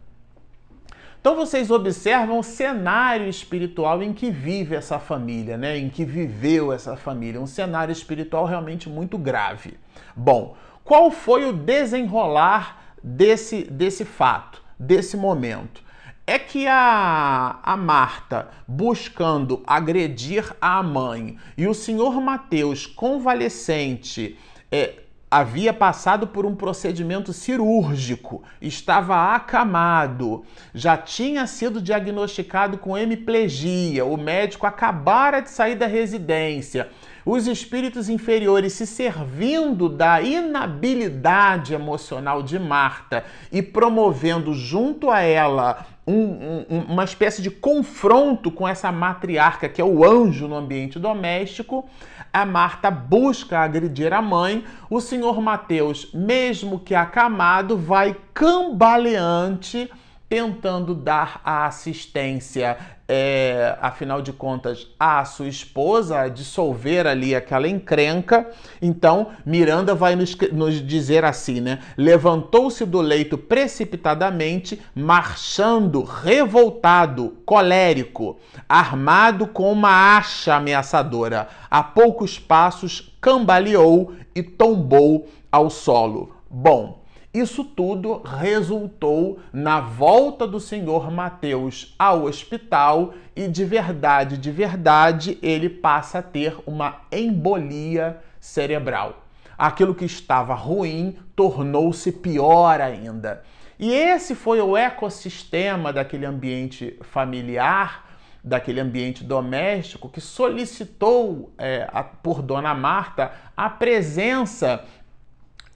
Então 1.20 1.36
vocês 1.36 1.70
observam 1.70 2.40
o 2.40 2.42
cenário 2.42 3.28
espiritual 3.28 4.02
em 4.02 4.12
que 4.12 4.28
vive 4.28 4.74
essa 4.74 4.98
família, 4.98 5.56
né? 5.56 5.78
Em 5.78 5.88
que 5.88 6.04
viveu 6.04 6.72
essa 6.72 6.96
família, 6.96 7.40
um 7.40 7.46
cenário 7.46 7.92
espiritual 7.92 8.44
realmente 8.44 8.88
muito 8.88 9.16
grave. 9.16 9.78
Bom, 10.16 10.56
qual 10.82 11.12
foi 11.12 11.48
o 11.48 11.52
desenrolar 11.52 12.96
desse 13.00 13.62
desse 13.62 14.04
fato, 14.04 14.60
desse 14.76 15.16
momento? 15.16 15.91
É 16.26 16.38
que 16.38 16.66
a, 16.66 17.58
a 17.62 17.76
Marta, 17.76 18.48
buscando 18.66 19.62
agredir 19.66 20.54
a 20.60 20.82
mãe, 20.82 21.36
e 21.56 21.66
o 21.66 21.74
senhor 21.74 22.20
Mateus, 22.20 22.86
convalescente, 22.86 24.38
é, 24.70 25.02
havia 25.32 25.72
passado 25.72 26.26
por 26.26 26.44
um 26.44 26.54
procedimento 26.54 27.32
cirúrgico, 27.32 28.44
estava 28.60 29.34
acamado, 29.34 30.44
já 30.74 30.94
tinha 30.94 31.46
sido 31.46 31.80
diagnosticado 31.80 32.76
com 32.76 32.98
hemiplegia, 32.98 34.04
o 34.04 34.18
médico 34.18 34.66
acabara 34.66 35.40
de 35.40 35.50
sair 35.50 35.74
da 35.74 35.86
residência. 35.86 36.90
Os 37.24 37.46
espíritos 37.46 38.08
inferiores 38.08 38.72
se 38.74 38.86
servindo 38.86 39.88
da 39.88 40.20
inabilidade 40.20 41.72
emocional 41.72 42.42
de 42.42 42.58
Marta 42.58 43.24
e 43.50 43.62
promovendo 43.62 44.52
junto 44.52 45.08
a 45.08 45.20
ela 45.20 45.86
um, 46.06 46.64
um, 46.68 46.80
uma 46.88 47.04
espécie 47.04 47.40
de 47.40 47.50
confronto 47.50 48.50
com 48.50 48.66
essa 48.66 48.90
matriarca 48.90 49.68
que 49.68 49.80
é 49.80 49.84
o 49.84 50.04
anjo 50.04 50.48
no 50.48 50.56
ambiente 50.56 50.98
doméstico, 50.98 51.88
a 52.32 52.44
Marta 52.44 52.90
busca 52.90 53.60
agredir 53.60 54.12
a 54.12 54.22
mãe. 54.22 54.64
O 54.88 55.00
senhor 55.00 55.40
Mateus, 55.40 56.10
mesmo 56.12 56.80
que 56.80 56.94
acamado, 56.94 57.76
vai 57.76 58.16
cambaleante 58.32 59.90
tentando 60.28 60.94
dar 60.94 61.42
a 61.44 61.66
assistência, 61.66 62.78
é, 63.14 63.76
afinal 63.82 64.22
de 64.22 64.32
contas, 64.32 64.88
à 64.98 65.22
sua 65.26 65.46
esposa, 65.46 66.18
a 66.18 66.28
dissolver 66.28 67.06
ali 67.06 67.34
aquela 67.34 67.68
encrenca. 67.68 68.48
Então, 68.80 69.32
Miranda 69.44 69.94
vai 69.94 70.16
nos, 70.16 70.34
nos 70.50 70.80
dizer 70.80 71.22
assim, 71.22 71.60
né? 71.60 71.80
Levantou-se 71.94 72.86
do 72.86 73.02
leito 73.02 73.36
precipitadamente, 73.36 74.80
marchando, 74.94 76.02
revoltado, 76.02 77.36
colérico, 77.44 78.38
armado 78.66 79.46
com 79.46 79.70
uma 79.70 80.16
acha 80.16 80.54
ameaçadora. 80.54 81.48
A 81.70 81.82
poucos 81.82 82.38
passos, 82.38 83.14
cambaleou 83.20 84.14
e 84.34 84.42
tombou 84.42 85.28
ao 85.50 85.68
solo. 85.68 86.34
Bom, 86.50 87.01
isso 87.34 87.64
tudo 87.64 88.20
resultou 88.22 89.40
na 89.52 89.80
volta 89.80 90.46
do 90.46 90.60
senhor 90.60 91.10
Mateus 91.10 91.94
ao 91.98 92.24
hospital 92.24 93.14
e 93.34 93.48
de 93.48 93.64
verdade, 93.64 94.36
de 94.36 94.50
verdade, 94.50 95.38
ele 95.40 95.70
passa 95.70 96.18
a 96.18 96.22
ter 96.22 96.54
uma 96.66 97.00
embolia 97.10 98.18
cerebral. 98.38 99.24
Aquilo 99.56 99.94
que 99.94 100.04
estava 100.04 100.54
ruim 100.54 101.16
tornou-se 101.34 102.12
pior 102.12 102.82
ainda. 102.82 103.42
E 103.78 103.90
esse 103.92 104.34
foi 104.34 104.60
o 104.60 104.76
ecossistema 104.76 105.90
daquele 105.90 106.26
ambiente 106.26 106.98
familiar, 107.00 108.10
daquele 108.44 108.80
ambiente 108.80 109.24
doméstico, 109.24 110.08
que 110.08 110.20
solicitou 110.20 111.52
é, 111.56 111.88
a, 111.90 112.02
por 112.02 112.42
Dona 112.42 112.74
Marta 112.74 113.32
a 113.56 113.70
presença 113.70 114.84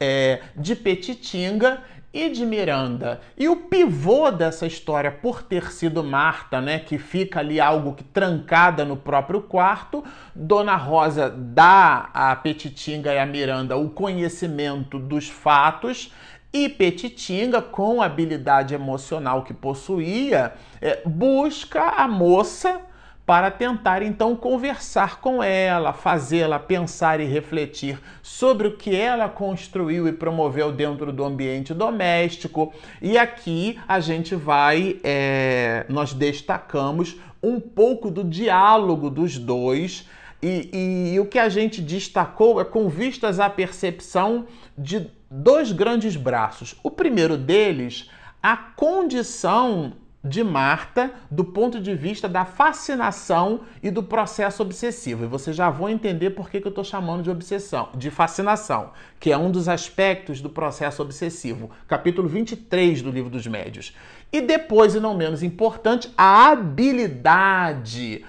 é, 0.00 0.41
de 0.57 0.75
Petitinga 0.75 1.83
e 2.12 2.31
de 2.31 2.47
Miranda. 2.47 3.21
E 3.37 3.47
o 3.47 3.57
pivô 3.57 4.31
dessa 4.31 4.67
história, 4.67 5.11
por 5.11 5.43
ter 5.43 5.71
sido 5.71 6.03
Marta, 6.03 6.61
né, 6.62 6.79
que 6.79 6.97
fica 6.97 7.41
ali 7.41 7.61
algo 7.61 7.93
que 7.93 8.03
trancada 8.03 8.85
no 8.85 8.97
próprio 8.97 9.43
quarto, 9.43 10.03
Dona 10.35 10.76
Rosa 10.76 11.29
dá 11.29 12.09
a 12.15 12.35
Petitinga 12.35 13.12
e 13.12 13.19
a 13.19 13.26
Miranda 13.26 13.76
o 13.76 13.91
conhecimento 13.91 14.99
dos 14.99 15.29
fatos 15.29 16.11
e 16.53 16.71
Petitinga, 16.71 17.61
com 17.61 18.00
a 18.00 18.07
habilidade 18.07 18.75
emocional 18.75 19.43
que 19.43 19.53
possuía, 19.53 20.55
é, 20.81 21.03
busca 21.05 21.83
a 21.83 22.09
moça 22.09 22.81
para 23.26 23.50
tentar 23.50 24.02
então 24.02 24.37
conversar 24.37 25.21
com 25.21 25.42
ela, 25.42 25.92
fazê-la 25.92 26.61
pensar 26.61 27.18
e 27.18 27.25
refletir 27.25 27.99
sobre 28.23 28.68
o 28.68 28.76
que 28.76 28.95
ela 28.95 29.28
construiu 29.28 30.06
e 30.06 30.12
promoveu 30.12 30.71
dentro 30.71 31.12
do 31.12 31.25
ambiente 31.25 31.75
doméstico. 31.75 32.73
E 33.02 33.18
aqui 33.18 33.80
a 33.88 33.99
gente 33.99 34.37
vai, 34.37 35.00
é, 35.02 35.85
nós 35.88 36.14
destacamos 36.14 37.16
um 37.42 37.59
pouco 37.59 38.12
do 38.12 38.23
diálogo 38.23 39.11
dos 39.11 39.37
dois. 39.37 40.09
E, 40.40 40.71
e, 40.73 41.14
e 41.14 41.21
o 41.21 41.26
que 41.26 41.40
a 41.40 41.49
gente 41.49 41.83
destacou 41.83 42.61
é 42.61 42.64
com 42.64 42.88
vistas 42.88 43.40
à 43.40 43.50
percepção 43.50 44.47
de 44.78 45.11
dois 45.28 45.73
grandes 45.73 46.14
braços. 46.14 46.76
O 46.80 46.92
primeiro 46.92 47.37
deles, 47.37 48.09
a 48.40 48.56
condição 48.56 49.95
de 50.28 50.42
Marta 50.42 51.12
do 51.30 51.45
ponto 51.45 51.80
de 51.80 51.95
vista 51.95 52.28
da 52.28 52.45
fascinação 52.45 53.61
e 53.83 53.90
do 53.90 54.02
processo 54.02 54.62
obsessivo. 54.62 55.25
E 55.25 55.28
vocês 55.28 55.54
já 55.54 55.71
vão 55.71 55.88
entender 55.88 56.30
por 56.30 56.50
que, 56.50 56.61
que 56.61 56.66
eu 56.66 56.71
estou 56.71 56.85
chamando 56.85 57.23
de 57.23 57.30
obsessão, 57.30 57.88
de 57.95 58.11
fascinação, 58.11 58.90
que 59.18 59.33
é 59.33 59.38
um 59.38 59.50
dos 59.50 59.68
aspectos 59.68 60.40
do 60.40 60.50
processo 60.50 61.02
obsessivo. 61.02 61.71
Capítulo 61.88 62.28
23 62.28 63.02
do 63.02 63.11
Livro 63.11 63.30
dos 63.30 63.47
Médios. 63.47 63.95
E 64.33 64.40
depois, 64.40 64.95
e 64.95 65.00
não 65.00 65.16
menos 65.16 65.42
importante, 65.42 66.12
a 66.16 66.50
habilidade 66.50 68.25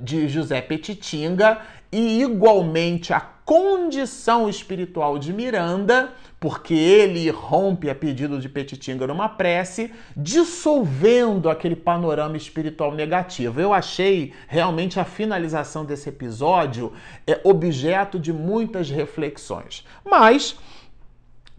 de 0.00 0.28
José 0.28 0.60
Petitinga 0.60 1.60
e 1.90 2.20
igualmente 2.22 3.12
a 3.12 3.20
condição 3.20 4.48
espiritual 4.48 5.18
de 5.18 5.32
Miranda, 5.32 6.12
porque 6.40 6.74
ele 6.74 7.30
rompe 7.30 7.88
a 7.88 7.94
pedido 7.94 8.40
de 8.40 8.48
Petitinga 8.48 9.06
numa 9.06 9.28
prece, 9.28 9.92
dissolvendo 10.16 11.48
aquele 11.48 11.76
panorama 11.76 12.36
espiritual 12.36 12.92
negativo. 12.92 13.60
Eu 13.60 13.72
achei 13.72 14.32
realmente 14.48 14.98
a 14.98 15.04
finalização 15.04 15.84
desse 15.84 16.08
episódio 16.08 16.92
é 17.24 17.40
objeto 17.44 18.18
de 18.18 18.32
muitas 18.32 18.90
reflexões. 18.90 19.86
Mas 20.04 20.56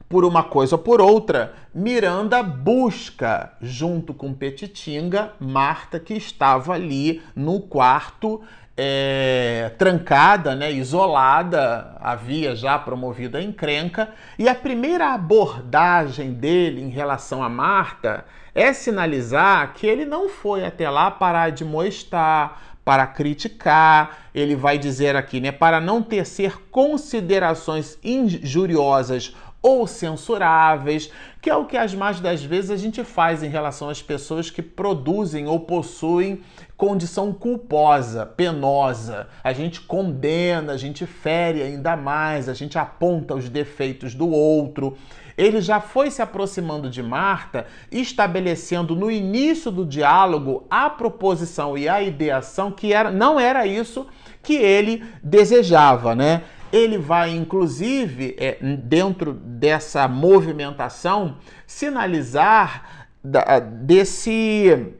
por 0.09 0.23
uma 0.23 0.43
coisa 0.43 0.75
ou 0.75 0.81
por 0.81 1.01
outra, 1.01 1.53
Miranda 1.73 2.41
busca, 2.41 3.53
junto 3.61 4.13
com 4.13 4.33
Petitinga, 4.33 5.33
Marta, 5.39 5.99
que 5.99 6.13
estava 6.13 6.73
ali 6.73 7.21
no 7.35 7.59
quarto, 7.59 8.41
é, 8.77 9.71
trancada, 9.77 10.55
né, 10.55 10.71
isolada, 10.71 11.97
havia 11.99 12.55
já 12.55 12.77
promovido 12.77 13.35
a 13.35 13.41
encrenca, 13.41 14.09
e 14.37 14.47
a 14.47 14.55
primeira 14.55 15.13
abordagem 15.13 16.31
dele 16.31 16.81
em 16.81 16.89
relação 16.89 17.43
a 17.43 17.49
Marta 17.49 18.23
é 18.53 18.71
sinalizar 18.71 19.73
que 19.73 19.85
ele 19.85 20.05
não 20.05 20.29
foi 20.29 20.65
até 20.65 20.89
lá 20.89 21.11
para 21.11 21.43
admoestar, 21.43 22.61
para 22.85 23.05
criticar, 23.05 24.29
ele 24.33 24.55
vai 24.55 24.77
dizer 24.77 25.15
aqui, 25.15 25.41
né, 25.41 25.51
para 25.51 25.81
não 25.81 26.01
tecer 26.01 26.57
considerações 26.71 27.97
injuriosas 28.01 29.35
ou 29.61 29.87
censuráveis, 29.87 31.11
que 31.41 31.49
é 31.49 31.55
o 31.55 31.65
que 31.65 31.77
as 31.77 31.93
mais 31.93 32.19
das 32.19 32.43
vezes 32.43 32.71
a 32.71 32.77
gente 32.77 33.03
faz 33.03 33.43
em 33.43 33.49
relação 33.49 33.89
às 33.89 34.01
pessoas 34.01 34.49
que 34.49 34.61
produzem 34.61 35.47
ou 35.47 35.59
possuem 35.61 36.41
condição 36.75 37.33
culposa, 37.33 38.25
penosa. 38.25 39.27
A 39.43 39.51
gente 39.51 39.81
condena, 39.81 40.73
a 40.73 40.77
gente 40.77 41.05
fere 41.05 41.61
ainda 41.63 41.95
mais, 41.95 42.47
a 42.47 42.53
gente 42.53 42.77
aponta 42.77 43.33
os 43.33 43.49
defeitos 43.49 44.13
do 44.13 44.29
outro. 44.29 44.95
Ele 45.37 45.61
já 45.61 45.79
foi 45.79 46.09
se 46.09 46.21
aproximando 46.21 46.89
de 46.89 47.03
Marta, 47.03 47.67
estabelecendo 47.91 48.95
no 48.95 49.11
início 49.11 49.69
do 49.69 49.85
diálogo 49.85 50.65
a 50.69 50.89
proposição 50.89 51.77
e 51.77 51.87
a 51.87 52.01
ideação 52.01 52.71
que 52.71 52.91
era, 52.91 53.11
não 53.11 53.39
era 53.39 53.67
isso 53.67 54.07
que 54.41 54.55
ele 54.55 55.03
desejava, 55.21 56.15
né? 56.15 56.43
Ele 56.71 56.97
vai, 56.97 57.31
inclusive, 57.35 58.35
é, 58.37 58.57
dentro 58.61 59.33
dessa 59.33 60.07
movimentação, 60.07 61.37
sinalizar 61.65 63.07
da, 63.23 63.59
desse, 63.59 64.93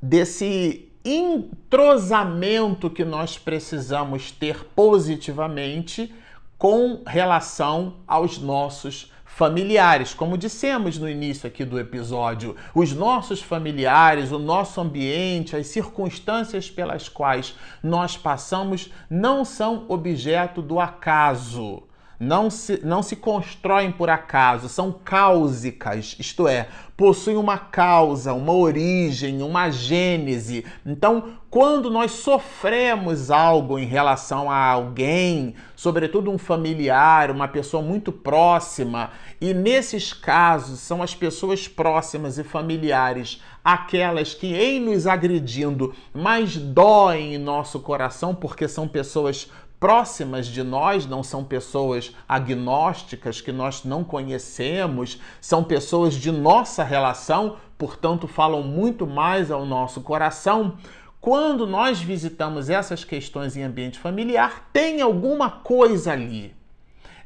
desse 0.00 0.88
entrosamento 1.04 2.90
que 2.90 3.04
nós 3.04 3.38
precisamos 3.38 4.30
ter 4.30 4.64
positivamente 4.74 6.14
com 6.58 7.02
relação 7.06 7.96
aos 8.06 8.38
nossos 8.38 9.12
familiares. 9.38 10.12
Como 10.12 10.36
dissemos 10.36 10.98
no 10.98 11.08
início 11.08 11.46
aqui 11.46 11.64
do 11.64 11.78
episódio, 11.78 12.56
os 12.74 12.92
nossos 12.92 13.40
familiares, 13.40 14.32
o 14.32 14.38
nosso 14.38 14.80
ambiente, 14.80 15.54
as 15.54 15.68
circunstâncias 15.68 16.68
pelas 16.68 17.08
quais 17.08 17.54
nós 17.80 18.16
passamos 18.16 18.92
não 19.08 19.44
são 19.44 19.84
objeto 19.88 20.60
do 20.60 20.80
acaso 20.80 21.87
não 22.18 22.50
se, 22.50 22.80
não 22.84 23.02
se 23.02 23.14
constroem 23.14 23.92
por 23.92 24.10
acaso, 24.10 24.68
são 24.68 24.92
cáusicas, 24.92 26.16
isto 26.18 26.48
é, 26.48 26.68
possuem 26.96 27.36
uma 27.36 27.56
causa, 27.56 28.32
uma 28.32 28.52
origem, 28.52 29.40
uma 29.40 29.70
gênese. 29.70 30.64
Então, 30.84 31.34
quando 31.48 31.90
nós 31.90 32.10
sofremos 32.10 33.30
algo 33.30 33.78
em 33.78 33.86
relação 33.86 34.50
a 34.50 34.66
alguém, 34.66 35.54
sobretudo 35.76 36.30
um 36.30 36.38
familiar, 36.38 37.30
uma 37.30 37.46
pessoa 37.46 37.82
muito 37.82 38.10
próxima, 38.10 39.10
e 39.40 39.54
nesses 39.54 40.12
casos 40.12 40.80
são 40.80 41.00
as 41.00 41.14
pessoas 41.14 41.68
próximas 41.68 42.36
e 42.36 42.42
familiares 42.42 43.40
aquelas 43.62 44.32
que, 44.32 44.54
em 44.54 44.80
nos 44.80 45.06
agredindo, 45.06 45.94
mais 46.14 46.56
doem 46.56 47.34
em 47.34 47.38
nosso 47.38 47.80
coração, 47.80 48.34
porque 48.34 48.66
são 48.66 48.88
pessoas 48.88 49.50
próximas 49.80 50.46
de 50.46 50.62
nós, 50.62 51.06
não 51.06 51.22
são 51.22 51.44
pessoas 51.44 52.12
agnósticas 52.28 53.40
que 53.40 53.52
nós 53.52 53.84
não 53.84 54.02
conhecemos, 54.02 55.20
são 55.40 55.62
pessoas 55.62 56.14
de 56.14 56.32
nossa 56.32 56.82
relação, 56.82 57.56
portanto, 57.76 58.26
falam 58.26 58.62
muito 58.62 59.06
mais 59.06 59.50
ao 59.50 59.64
nosso 59.64 60.00
coração. 60.00 60.76
Quando 61.20 61.66
nós 61.66 62.00
visitamos 62.00 62.70
essas 62.70 63.04
questões 63.04 63.56
em 63.56 63.62
ambiente 63.62 63.98
familiar, 63.98 64.68
tem 64.72 65.00
alguma 65.00 65.50
coisa 65.50 66.12
ali. 66.12 66.56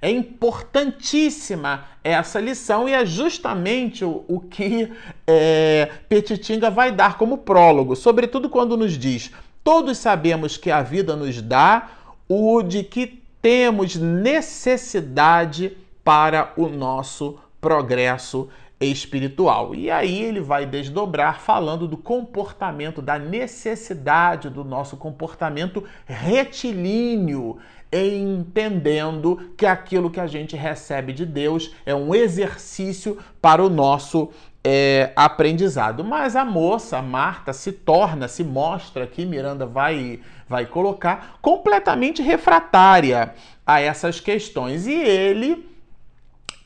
É 0.00 0.10
importantíssima 0.10 1.84
essa 2.02 2.40
lição 2.40 2.88
e 2.88 2.92
é 2.92 3.06
justamente 3.06 4.04
o, 4.04 4.24
o 4.26 4.40
que 4.40 4.92
é, 5.26 5.88
Petitinga 6.08 6.68
vai 6.68 6.90
dar 6.90 7.16
como 7.16 7.38
prólogo, 7.38 7.94
sobretudo 7.94 8.50
quando 8.50 8.76
nos 8.76 8.98
diz: 8.98 9.30
todos 9.62 9.98
sabemos 9.98 10.56
que 10.56 10.72
a 10.72 10.82
vida 10.82 11.14
nos 11.14 11.40
dá 11.40 11.88
o 12.34 12.62
de 12.62 12.82
que 12.82 13.22
temos 13.42 13.96
necessidade 13.96 15.76
para 16.02 16.54
o 16.56 16.66
nosso 16.66 17.38
progresso 17.60 18.48
espiritual. 18.80 19.74
E 19.74 19.90
aí 19.90 20.22
ele 20.22 20.40
vai 20.40 20.64
desdobrar 20.64 21.40
falando 21.40 21.86
do 21.86 21.96
comportamento, 21.96 23.02
da 23.02 23.18
necessidade 23.18 24.48
do 24.48 24.64
nosso 24.64 24.96
comportamento 24.96 25.84
retilíneo, 26.06 27.58
entendendo 27.92 29.52
que 29.54 29.66
aquilo 29.66 30.10
que 30.10 30.18
a 30.18 30.26
gente 30.26 30.56
recebe 30.56 31.12
de 31.12 31.26
Deus 31.26 31.74
é 31.84 31.94
um 31.94 32.14
exercício 32.14 33.18
para 33.42 33.62
o 33.62 33.68
nosso 33.68 34.30
é, 34.64 35.12
aprendizado. 35.16 36.04
Mas 36.04 36.36
a 36.36 36.44
moça, 36.44 37.02
Marta, 37.02 37.52
se 37.52 37.72
torna, 37.72 38.28
se 38.28 38.44
mostra 38.44 39.06
que 39.06 39.26
Miranda 39.26 39.66
vai, 39.66 40.20
vai 40.52 40.66
colocar 40.66 41.38
completamente 41.40 42.20
refratária 42.20 43.34
a 43.66 43.80
essas 43.80 44.20
questões. 44.20 44.86
E 44.86 44.92
ele, 44.92 45.66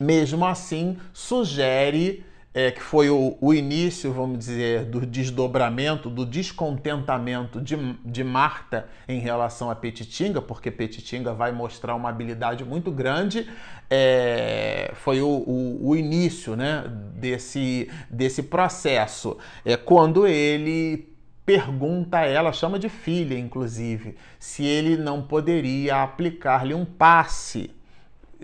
mesmo 0.01 0.45
assim, 0.45 0.99
sugere 1.13 2.27
é, 2.53 2.73
que 2.73 2.83
foi 2.83 3.09
o, 3.09 3.37
o, 3.41 3.55
início, 3.55 4.13
vamos 4.13 4.39
dizer, 4.39 4.87
do 4.87 5.07
desdobramento, 5.07 6.11
do 6.11 6.27
descontentamento 6.27 7.61
de, 7.61 7.77
de 8.05 8.25
Marta 8.25 8.89
em 9.07 9.21
relação 9.21 9.71
a 9.71 9.77
Petitinga, 9.77 10.43
porque 10.43 10.69
Petitinga 10.69 11.33
vai 11.33 11.53
mostrar 11.53 11.95
uma 11.95 12.09
habilidade 12.09 12.65
muito 12.65 12.91
grande, 12.91 13.49
é, 13.89 14.91
foi 14.95 15.21
o, 15.21 15.29
o, 15.29 15.91
o, 15.91 15.95
início 15.95 16.57
né, 16.57 16.91
desse, 17.15 17.89
desse 18.11 18.43
processo. 18.43 19.39
É 19.65 19.77
quando 19.77 20.27
ele 20.27 21.16
pergunta 21.47 22.19
a 22.19 22.27
ela, 22.27 22.53
chama 22.53 22.79
de 22.79 22.89
filha, 22.89 23.39
inclusive, 23.39 24.17
se 24.39 24.65
ele 24.65 24.97
não 24.97 25.23
poderia 25.23 26.03
aplicar-lhe 26.03 26.75
um 26.75 26.85
passe 26.85 27.71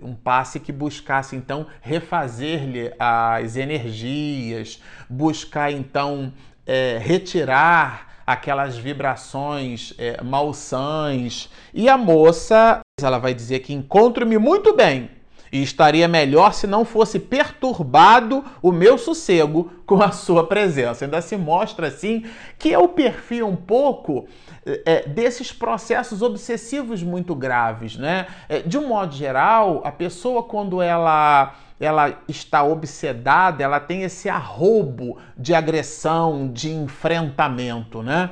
um 0.00 0.14
passe 0.14 0.58
que 0.58 0.72
buscasse 0.72 1.36
então 1.36 1.66
refazer-lhe 1.80 2.92
as 2.98 3.56
energias, 3.56 4.80
buscar 5.08 5.70
então 5.70 6.32
é, 6.66 6.98
retirar 6.98 8.22
aquelas 8.26 8.76
vibrações 8.76 9.92
é, 9.98 10.22
malsãs. 10.22 11.50
E 11.74 11.88
a 11.88 11.98
moça, 11.98 12.80
ela 13.00 13.18
vai 13.18 13.34
dizer 13.34 13.60
que 13.60 13.72
encontro-me 13.72 14.38
muito 14.38 14.74
bem 14.74 15.10
e 15.52 15.62
estaria 15.62 16.08
melhor 16.08 16.54
se 16.54 16.66
não 16.66 16.82
fosse 16.82 17.18
perturbado 17.18 18.42
o 18.62 18.72
meu 18.72 18.96
sossego 18.96 19.70
com 19.84 20.02
a 20.02 20.10
sua 20.10 20.46
presença. 20.46 21.04
Ainda 21.04 21.20
se 21.20 21.36
mostra 21.36 21.88
assim 21.88 22.24
que 22.58 22.72
é 22.72 22.78
o 22.78 22.88
perfil 22.88 23.46
um 23.46 23.54
pouco 23.54 24.26
é, 24.64 25.06
desses 25.06 25.52
processos 25.52 26.22
obsessivos 26.22 27.02
muito 27.02 27.34
graves, 27.34 27.96
né? 27.96 28.26
É, 28.48 28.60
de 28.60 28.78
um 28.78 28.88
modo 28.88 29.14
geral, 29.14 29.82
a 29.84 29.92
pessoa 29.92 30.42
quando 30.42 30.80
ela 30.80 31.54
ela 31.78 32.16
está 32.28 32.62
obsedada, 32.62 33.64
ela 33.64 33.80
tem 33.80 34.02
esse 34.04 34.28
arrobo 34.28 35.18
de 35.36 35.52
agressão, 35.52 36.48
de 36.48 36.70
enfrentamento, 36.70 38.04
né? 38.04 38.30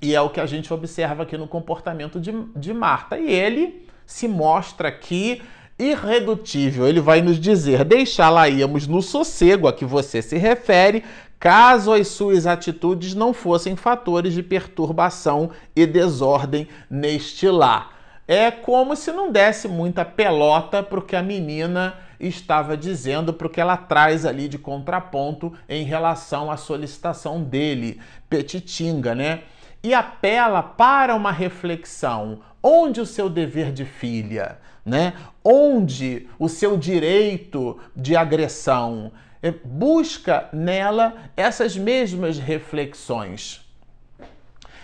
E 0.00 0.14
é 0.14 0.20
o 0.20 0.30
que 0.30 0.40
a 0.40 0.46
gente 0.46 0.72
observa 0.72 1.24
aqui 1.24 1.36
no 1.36 1.48
comportamento 1.48 2.20
de, 2.20 2.30
de 2.54 2.72
Marta. 2.72 3.18
E 3.18 3.28
ele 3.28 3.88
se 4.06 4.28
mostra 4.28 4.86
aqui 4.86 5.42
irredutível. 5.78 6.88
Ele 6.88 7.00
vai 7.00 7.20
nos 7.20 7.38
dizer: 7.38 7.84
deixá-la 7.84 8.48
íamos 8.48 8.86
no 8.86 9.02
sossego 9.02 9.68
a 9.68 9.72
que 9.72 9.84
você 9.84 10.22
se 10.22 10.36
refere, 10.36 11.04
caso 11.38 11.92
as 11.92 12.08
suas 12.08 12.46
atitudes 12.46 13.14
não 13.14 13.32
fossem 13.32 13.76
fatores 13.76 14.34
de 14.34 14.42
perturbação 14.42 15.50
e 15.74 15.86
desordem 15.86 16.68
neste 16.90 17.48
lar. 17.48 17.94
É 18.28 18.50
como 18.50 18.96
se 18.96 19.12
não 19.12 19.30
desse 19.30 19.68
muita 19.68 20.04
pelota 20.04 20.82
para 20.82 20.98
o 20.98 21.02
que 21.02 21.14
a 21.14 21.22
menina 21.22 21.94
estava 22.18 22.76
dizendo, 22.76 23.32
para 23.32 23.46
o 23.46 23.50
que 23.50 23.60
ela 23.60 23.76
traz 23.76 24.24
ali 24.24 24.48
de 24.48 24.58
contraponto 24.58 25.52
em 25.68 25.84
relação 25.84 26.50
à 26.50 26.56
solicitação 26.56 27.42
dele, 27.42 28.00
Petitinga, 28.28 29.14
né? 29.14 29.42
E 29.82 29.94
apela 29.94 30.62
para 30.62 31.14
uma 31.14 31.30
reflexão 31.30 32.40
Onde 32.68 33.00
o 33.00 33.06
seu 33.06 33.30
dever 33.30 33.70
de 33.70 33.84
filha? 33.84 34.58
Né? 34.84 35.12
Onde 35.44 36.26
o 36.36 36.48
seu 36.48 36.76
direito 36.76 37.78
de 37.94 38.16
agressão? 38.16 39.12
É, 39.40 39.52
busca 39.52 40.48
nela 40.52 41.14
essas 41.36 41.76
mesmas 41.76 42.40
reflexões. 42.40 43.64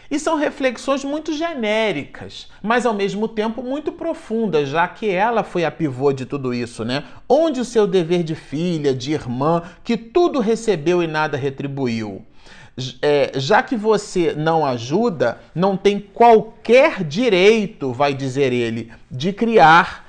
E 0.08 0.16
são 0.16 0.36
reflexões 0.36 1.02
muito 1.02 1.32
genéricas, 1.32 2.48
mas 2.62 2.86
ao 2.86 2.94
mesmo 2.94 3.26
tempo 3.26 3.64
muito 3.64 3.90
profundas, 3.90 4.68
já 4.68 4.86
que 4.86 5.10
ela 5.10 5.42
foi 5.42 5.64
a 5.64 5.70
pivô 5.70 6.12
de 6.12 6.24
tudo 6.24 6.54
isso, 6.54 6.84
né? 6.84 7.02
Onde 7.28 7.58
o 7.58 7.64
seu 7.64 7.84
dever 7.84 8.22
de 8.22 8.36
filha, 8.36 8.94
de 8.94 9.10
irmã, 9.12 9.60
que 9.82 9.96
tudo 9.96 10.38
recebeu 10.38 11.02
e 11.02 11.08
nada 11.08 11.36
retribuiu? 11.36 12.24
É, 13.02 13.32
já 13.38 13.62
que 13.62 13.76
você 13.76 14.32
não 14.32 14.64
ajuda, 14.64 15.38
não 15.54 15.76
tem 15.76 16.00
qualquer 16.00 17.04
direito, 17.04 17.92
vai 17.92 18.14
dizer 18.14 18.52
ele, 18.52 18.90
de 19.10 19.32
criar 19.32 20.02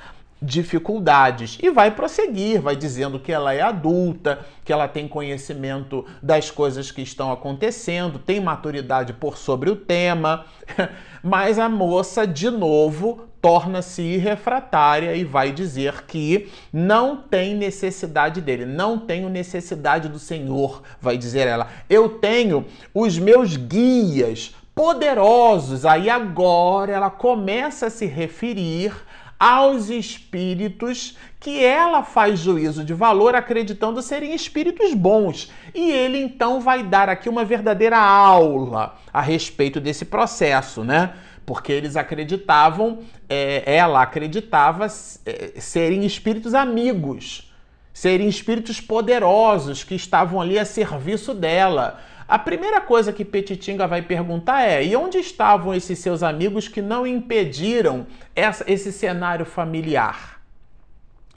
dificuldades. 0.43 1.57
E 1.61 1.69
vai 1.69 1.91
prosseguir, 1.91 2.61
vai 2.61 2.75
dizendo 2.75 3.19
que 3.19 3.31
ela 3.31 3.53
é 3.53 3.61
adulta, 3.61 4.45
que 4.63 4.73
ela 4.73 4.87
tem 4.87 5.07
conhecimento 5.07 6.05
das 6.21 6.51
coisas 6.51 6.91
que 6.91 7.01
estão 7.01 7.31
acontecendo, 7.31 8.19
tem 8.19 8.39
maturidade 8.39 9.13
por 9.13 9.37
sobre 9.37 9.69
o 9.69 9.75
tema, 9.75 10.45
mas 11.23 11.57
a 11.57 11.69
moça 11.69 12.27
de 12.27 12.49
novo 12.49 13.32
torna-se 13.43 14.01
irrefratária 14.01 15.13
e 15.17 15.25
vai 15.25 15.51
dizer 15.51 16.05
que 16.05 16.49
não 16.71 17.17
tem 17.17 17.53
necessidade 17.53 18.39
dele, 18.39 18.65
não 18.65 18.97
tenho 18.97 19.27
necessidade 19.27 20.07
do 20.07 20.17
Senhor, 20.17 20.81
vai 21.01 21.17
dizer 21.17 21.45
ela. 21.45 21.67
Eu 21.89 22.07
tenho 22.07 22.65
os 22.93 23.19
meus 23.19 23.57
guias 23.57 24.55
poderosos. 24.73 25.85
Aí 25.85 26.09
agora 26.09 26.93
ela 26.93 27.09
começa 27.09 27.87
a 27.87 27.89
se 27.89 28.05
referir 28.05 28.93
aos 29.37 29.89
espíritos 29.89 31.17
que 31.37 31.61
ela 31.61 32.01
faz 32.01 32.39
juízo 32.39 32.81
de 32.81 32.93
valor 32.93 33.35
acreditando 33.35 34.01
serem 34.01 34.33
espíritos 34.33 34.93
bons. 34.93 35.51
E 35.75 35.91
ele 35.91 36.17
então 36.17 36.61
vai 36.61 36.81
dar 36.81 37.09
aqui 37.09 37.27
uma 37.27 37.43
verdadeira 37.43 37.97
aula 37.97 38.95
a 39.11 39.19
respeito 39.19 39.81
desse 39.81 40.05
processo, 40.05 40.81
né? 40.81 41.13
Porque 41.45 41.71
eles 41.71 41.95
acreditavam, 41.95 42.99
é, 43.29 43.63
ela 43.65 44.01
acreditava 44.01 44.85
é, 44.85 45.59
serem 45.59 46.05
espíritos 46.05 46.53
amigos, 46.53 47.53
serem 47.93 48.27
espíritos 48.27 48.79
poderosos 48.79 49.83
que 49.83 49.95
estavam 49.95 50.39
ali 50.39 50.57
a 50.57 50.65
serviço 50.65 51.33
dela 51.33 51.99
a 52.27 52.39
primeira 52.39 52.79
coisa 52.79 53.11
que 53.11 53.25
Petitinga 53.25 53.87
vai 53.87 54.01
perguntar 54.01 54.63
é: 54.63 54.83
e 54.83 54.95
onde 54.95 55.17
estavam 55.17 55.73
esses 55.73 55.99
seus 55.99 56.23
amigos 56.23 56.67
que 56.67 56.81
não 56.81 57.05
impediram 57.05 58.07
essa, 58.35 58.63
esse 58.67 58.91
cenário 58.91 59.45
familiar? 59.45 60.41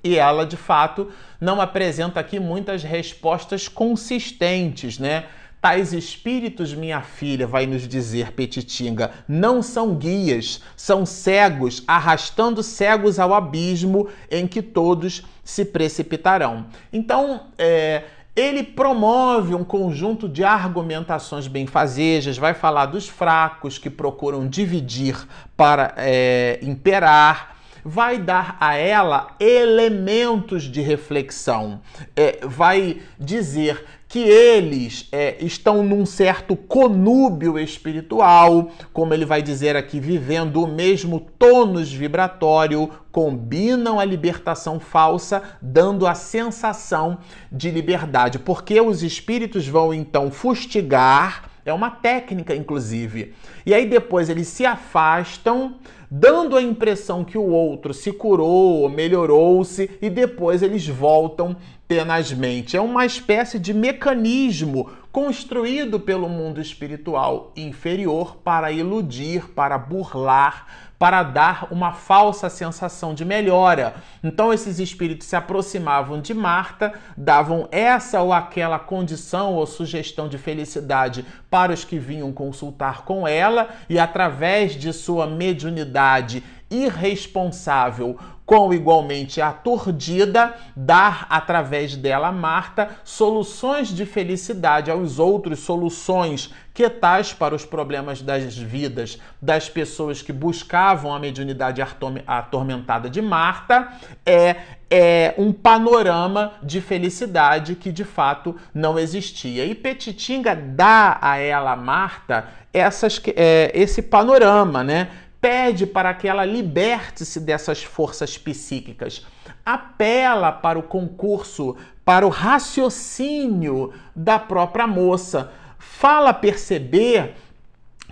E 0.03 0.17
ela, 0.17 0.47
de 0.47 0.57
fato, 0.57 1.11
não 1.41 1.61
apresenta 1.61 2.21
aqui 2.21 2.39
muitas 2.39 2.83
respostas 2.85 3.67
consistentes, 3.67 4.99
né? 4.99 5.27
Tais 5.67 5.93
espíritos, 5.93 6.73
minha 6.73 7.01
filha, 7.01 7.45
vai 7.45 7.67
nos 7.67 7.89
dizer 7.89 8.31
Petitinga, 8.31 9.11
não 9.27 9.61
são 9.61 9.97
guias, 9.97 10.63
são 10.77 11.05
cegos, 11.05 11.83
arrastando 11.89 12.63
cegos 12.63 13.19
ao 13.19 13.35
abismo 13.35 14.09
em 14.31 14.47
que 14.47 14.63
todos 14.63 15.25
se 15.43 15.65
precipitarão. 15.65 16.67
Então, 16.93 17.49
é, 17.59 18.05
ele 18.37 18.63
promove 18.63 19.57
um 19.57 19.65
conjunto 19.65 20.29
de 20.29 20.45
argumentações 20.45 21.49
benfazejas, 21.49 22.39
vai 22.39 22.55
falar 22.55 22.87
dos 22.87 23.09
fracos 23.09 23.77
que 23.77 23.91
procuram 23.91 24.47
dividir 24.47 25.17
para 25.57 25.95
é, 25.97 26.61
imperar, 26.63 27.57
vai 27.85 28.19
dar 28.19 28.57
a 28.61 28.75
ela 28.75 29.29
elementos 29.39 30.65
de 30.65 30.81
reflexão, 30.81 31.81
é, 32.17 32.39
vai 32.45 33.01
dizer 33.19 33.85
que 34.09 34.21
eles 34.21 35.09
é, 35.11 35.37
estão 35.41 35.83
num 35.83 36.07
certo 36.07 36.55
conúbio 36.55 37.59
espiritual, 37.59 38.71
como 38.93 39.13
ele 39.13 39.25
vai 39.25 39.43
dizer 39.43 39.75
aqui, 39.77 39.99
vivendo 39.99 40.63
o 40.63 40.67
mesmo 40.67 41.21
tônus 41.39 41.93
vibratório, 41.93 42.89
combinam 43.11 43.99
a 43.99 44.05
libertação 44.05 44.79
falsa, 44.79 45.43
dando 45.61 46.07
a 46.07 46.15
sensação 46.15 47.19
de 47.51 47.71
liberdade, 47.71 48.39
porque 48.39 48.81
os 48.81 49.03
espíritos 49.03 49.67
vão 49.67 49.93
então 49.93 50.31
fustigar. 50.31 51.51
É 51.65 51.73
uma 51.73 51.91
técnica, 51.91 52.55
inclusive. 52.55 53.35
E 53.65 53.75
aí 53.75 53.87
depois 53.87 54.29
eles 54.29 54.47
se 54.47 54.65
afastam, 54.65 55.75
dando 56.19 56.57
a 56.57 56.63
impressão 56.63 57.23
que 57.23 57.37
o 57.37 57.47
outro 57.47 57.93
se 57.93 58.11
curou, 58.11 58.89
melhorou-se, 58.89 59.91
e 60.01 60.09
depois 60.09 60.63
eles 60.63 60.87
voltam 60.89 61.55
tenazmente. 61.87 62.77
É 62.77 62.81
uma 62.81 63.05
espécie 63.05 63.59
de 63.59 63.75
mecanismo 63.75 64.91
construído 65.13 66.01
pelo 66.01 66.29
mundo 66.29 66.61
espiritual 66.61 67.53
inferior 67.55 68.37
para 68.43 68.73
iludir, 68.73 69.51
para 69.51 69.77
burlar, 69.77 70.86
para 70.99 71.23
dar 71.23 71.69
uma 71.71 71.93
falsa 71.93 72.49
sensação 72.49 73.15
de 73.15 73.25
melhora. 73.25 73.95
Então 74.23 74.53
esses 74.53 74.79
espíritos 74.79 75.27
se 75.27 75.37
aproximavam 75.37 76.21
de 76.21 76.33
Marta, 76.33 76.93
davam 77.17 77.69
essa 77.71 78.21
ou 78.23 78.33
aquela 78.33 78.79
condição 78.79 79.55
ou 79.55 79.67
sugestão 79.67 80.29
de 80.29 80.39
felicidade 80.39 81.25
para 81.51 81.73
os 81.73 81.85
que 81.85 81.99
vinham 81.99 82.33
consultar 82.33 83.03
com 83.05 83.27
ela 83.27 83.69
e 83.89 83.99
através 83.99 84.73
de 84.73 84.93
sua 84.93 85.27
mediunidade 85.27 86.43
irresponsável 86.71 88.19
com 88.47 88.73
igualmente 88.73 89.41
aturdida, 89.41 90.55
dar 90.77 91.27
através 91.29 91.97
dela, 91.97 92.31
Marta, 92.31 92.91
soluções 93.03 93.89
de 93.89 94.07
felicidade 94.07 94.89
aos 94.89 95.19
outros, 95.19 95.59
soluções 95.59 96.55
que 96.73 96.89
tais 96.89 97.33
para 97.33 97.55
os 97.55 97.65
problemas 97.65 98.23
das 98.23 98.57
vidas 98.57 99.19
das 99.43 99.69
pessoas 99.69 100.23
que 100.23 100.33
buscavam 100.33 101.13
a 101.13 101.19
mediunidade 101.19 101.83
atormentada 102.27 103.11
de 103.11 103.21
Marta, 103.21 103.89
é, 104.25 104.57
é 104.89 105.35
um 105.39 105.53
panorama 105.53 106.53
de 106.63 106.81
felicidade 106.81 107.75
que 107.75 107.91
de 107.91 108.05
fato 108.05 108.55
não 108.73 108.99
existia. 108.99 109.65
E 109.65 109.75
Petitinga 109.75 110.55
dá 110.55 111.19
a 111.21 111.39
ela, 111.39 111.75
Marta, 111.75 112.47
essas, 112.73 113.21
é, 113.35 113.73
esse 113.75 114.03
panorama, 114.03 114.85
né? 114.85 115.09
Pede 115.41 115.87
para 115.87 116.13
que 116.15 116.29
ela 116.29 116.45
liberte-se 116.45 117.41
dessas 117.41 117.83
forças 117.83 118.37
psíquicas, 118.37 119.27
apela 119.65 120.53
para 120.53 120.79
o 120.79 120.83
concurso, 120.83 121.77
para 122.05 122.27
o 122.27 122.31
raciocínio 122.31 123.93
da 124.15 124.39
própria 124.39 124.87
moça, 124.87 125.53
fala 125.79 126.33
perceber 126.33 127.35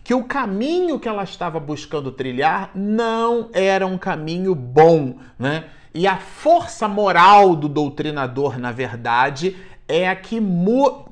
que 0.03 0.15
o 0.15 0.25
caminho 0.25 0.99
que 1.01 1.09
ela 1.09 1.25
estava 1.25 1.59
buscando 1.59 2.13
trilhar 2.13 2.71
não 2.75 3.49
era 3.53 3.87
um 3.87 3.97
caminho 3.97 4.55
bom, 4.55 5.17
né? 5.39 5.65
E 5.95 6.07
a 6.09 6.17
força 6.17 6.89
moral 6.89 7.55
do 7.55 7.69
doutrinador, 7.69 8.59
na 8.59 8.73
verdade, 8.73 9.57
é 9.87 10.09
a 10.09 10.16
que 10.16 10.40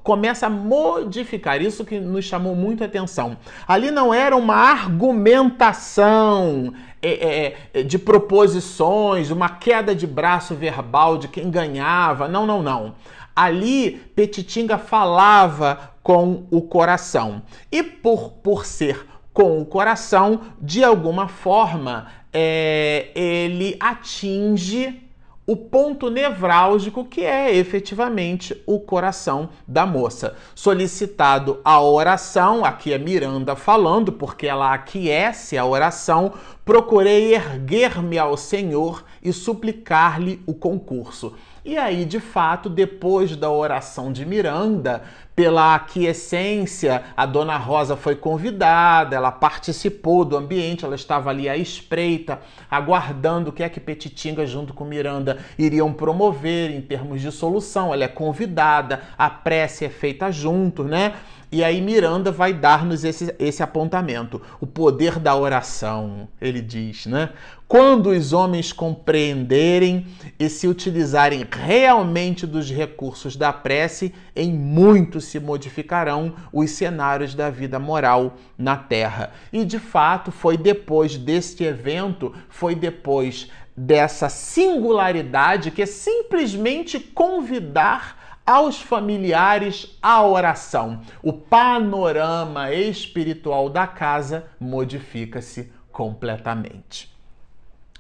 começa 0.03 0.47
a 0.47 0.51
modificar. 0.51 1.61
Isso 1.61 1.85
que 1.85 2.01
nos 2.01 2.25
chamou 2.25 2.55
muito 2.55 2.83
atenção. 2.83 3.37
Ali 3.69 3.91
não 3.91 4.15
era 4.15 4.35
uma 4.37 4.55
argumentação 4.55 5.93
é, 7.03 7.11
é, 7.11 7.57
é, 7.75 7.83
de 7.83 7.99
proposições, 7.99 9.31
uma 9.31 9.49
queda 9.49 9.95
de 9.95 10.07
braço 10.07 10.55
verbal 10.55 11.19
de 11.19 11.29
quem 11.29 11.51
ganhava. 11.51 12.29
Não, 12.29 12.47
não, 12.47 12.63
não. 12.63 12.95
Ali 13.35 14.03
Petitinga 14.15 14.79
falava 14.79 15.93
com 16.03 16.45
o 16.51 16.63
coração. 16.63 17.43
E 17.71 17.83
por, 17.83 18.31
por 18.43 18.65
ser 18.65 19.07
com 19.33 19.61
o 19.61 19.65
coração, 19.65 20.41
de 20.61 20.85
alguma 20.85 21.29
forma, 21.29 22.09
é, 22.33 23.09
ele 23.15 23.77
atinge 23.81 25.03
o 25.53 25.57
ponto 25.57 26.09
nevrálgico 26.09 27.05
que 27.05 27.21
é 27.27 27.55
efetivamente 27.55 28.59
o 28.65 28.81
coração 28.81 29.51
da 29.69 29.85
moça. 29.85 30.35
Solicitado 30.55 31.61
a 31.63 31.79
oração, 31.79 32.65
aqui 32.65 32.91
é 32.91 32.97
Miranda 32.97 33.55
falando, 33.55 34.13
porque 34.13 34.47
ela 34.47 34.73
aquece 34.73 35.59
a 35.59 35.67
oração, 35.67 36.33
procurei 36.65 37.35
erguer-me 37.35 38.19
ao 38.19 38.35
Senhor 38.35 39.05
e 39.23 39.31
suplicar-lhe 39.31 40.41
o 40.47 40.55
concurso. 40.55 41.35
E 41.65 41.79
aí, 41.79 42.05
de 42.05 42.19
fato, 42.19 42.69
depois 42.69 43.37
da 43.37 43.49
oração 43.49 44.13
de 44.13 44.27
Miranda, 44.27 45.03
pela 45.35 45.77
aquiescência, 45.77 47.05
a 47.17 47.25
dona 47.25 47.57
Rosa 47.57 47.95
foi 47.95 48.17
convidada, 48.17 49.15
ela 49.15 49.31
participou 49.31 50.25
do 50.25 50.37
ambiente, 50.37 50.85
ela 50.85 50.97
estava 50.97 51.31
ali 51.31 51.49
à 51.49 51.57
espreita, 51.57 52.41
aguardando 52.69 53.51
o 53.51 53.53
que 53.53 53.63
é 53.63 53.69
que 53.69 53.79
Petitinga, 53.79 54.45
junto 54.45 54.75
com 54.75 54.85
Miranda, 54.85 55.39
iriam 55.57 55.93
promover 55.93 56.73
em 56.73 56.81
termos 56.81 57.21
de 57.21 57.31
solução. 57.31 57.95
Ela 57.95 58.05
é 58.05 58.09
convidada, 58.09 59.01
a 59.17 59.31
prece 59.31 59.85
é 59.85 59.89
feita 59.89 60.33
junto, 60.33 60.83
né? 60.83 61.15
E 61.53 61.63
aí 61.63 61.83
Miranda 61.83 62.33
vai 62.33 62.55
dar-nos 62.55 63.05
esse, 63.05 63.35
esse 63.39 63.63
apontamento. 63.63 64.41
O 64.59 64.67
poder 64.67 65.19
da 65.19 65.37
oração, 65.37 66.27
ele 66.41 66.63
diz, 66.63 67.05
né? 67.05 67.29
Quando 67.69 68.09
os 68.09 68.33
homens 68.33 68.73
compreenderem 68.73 70.07
e 70.39 70.49
se 70.49 70.67
utilizarem 70.67 71.47
realmente 71.51 72.47
dos 72.47 72.71
recursos 72.71 73.37
da 73.37 73.53
prece, 73.53 74.15
em 74.35 74.51
muito 74.51 75.21
se 75.21 75.39
modificarão 75.39 76.35
os 76.51 76.71
cenários 76.71 77.35
da 77.35 77.51
vida 77.51 77.79
moral 77.79 78.39
na 78.57 78.75
Terra. 78.75 79.33
E 79.53 79.63
de 79.63 79.79
fato, 79.79 80.33
foi 80.33 80.57
depois 80.57 81.19
deste 81.19 81.65
evento, 81.65 82.35
foi 82.49 82.75
depois 82.75 83.51
dessa 83.77 84.31
singularidade 84.31 85.71
que 85.71 85.83
é 85.83 85.87
simplesmente 85.87 86.99
convidar 86.99 88.22
aos 88.47 88.81
familiares 88.81 89.97
a 90.03 90.23
oração. 90.25 91.01
O 91.23 91.33
panorama 91.33 92.73
espiritual 92.73 93.69
da 93.69 93.87
casa 93.87 94.47
modifica-se 94.59 95.73
completamente. 95.91 97.11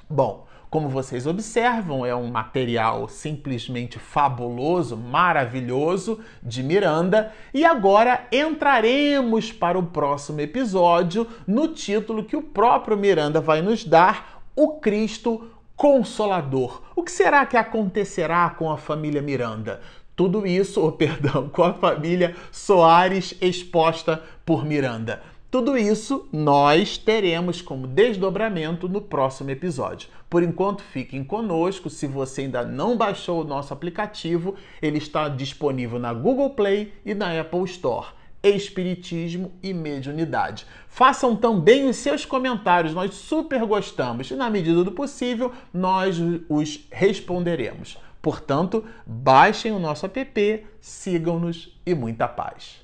Bom, 0.09 0.46
como 0.72 0.88
vocês 0.88 1.26
observam, 1.26 2.07
é 2.07 2.14
um 2.14 2.28
material 2.28 3.07
simplesmente 3.07 3.98
fabuloso, 3.98 4.96
maravilhoso 4.96 6.20
de 6.42 6.62
Miranda. 6.62 7.31
E 7.52 7.62
agora 7.62 8.26
entraremos 8.33 9.52
para 9.52 9.78
o 9.78 9.83
próximo 9.83 10.40
episódio 10.40 11.28
no 11.46 11.68
título 11.68 12.24
que 12.24 12.37
o 12.37 12.42
próprio 12.42 12.96
Miranda 12.96 13.38
vai 13.38 13.61
nos 13.61 13.85
dar: 13.85 14.42
O 14.57 14.81
Cristo 14.81 15.50
Consolador. 15.76 16.81
O 16.96 17.02
que 17.02 17.11
será 17.11 17.44
que 17.44 17.59
acontecerá 17.59 18.48
com 18.48 18.70
a 18.70 18.78
família 18.78 19.20
Miranda? 19.20 19.83
Tudo 20.14 20.46
isso, 20.46 20.81
ou 20.81 20.88
oh, 20.88 20.92
perdão, 20.92 21.48
com 21.48 21.62
a 21.62 21.75
família 21.75 22.37
Soares 22.51 23.35
exposta 23.40 24.22
por 24.44 24.64
Miranda. 24.64 25.22
Tudo 25.53 25.77
isso 25.77 26.27
nós 26.33 26.96
teremos 26.96 27.61
como 27.61 27.87
desdobramento 27.87 28.88
no 28.88 29.03
próximo 29.03 29.51
episódio. 29.51 30.09
Por 30.31 30.42
enquanto, 30.42 30.83
fiquem 30.83 31.22
conosco. 31.22 31.90
Se 31.90 32.07
você 32.07 32.40
ainda 32.40 32.64
não 32.64 32.96
baixou 32.96 33.42
o 33.42 33.44
nosso 33.44 33.70
aplicativo, 33.70 34.55
ele 34.81 34.96
está 34.96 35.29
disponível 35.29 35.98
na 35.98 36.14
Google 36.14 36.48
Play 36.51 36.94
e 37.05 37.14
na 37.14 37.38
Apple 37.38 37.64
Store. 37.64 38.07
Espiritismo 38.42 39.53
e 39.62 39.75
mediunidade. 39.75 40.66
Façam 40.88 41.37
também 41.37 41.87
os 41.87 41.96
seus 41.96 42.25
comentários, 42.25 42.94
nós 42.94 43.14
super 43.14 43.64
gostamos 43.66 44.31
e, 44.31 44.35
na 44.35 44.48
medida 44.48 44.83
do 44.83 44.92
possível, 44.92 45.53
nós 45.72 46.18
os 46.48 46.88
responderemos. 46.90 47.98
Portanto, 48.22 48.85
baixem 49.04 49.72
o 49.72 49.80
nosso 49.80 50.06
app, 50.06 50.66
sigam-nos 50.80 51.76
e 51.85 51.92
muita 51.92 52.28
paz. 52.28 52.80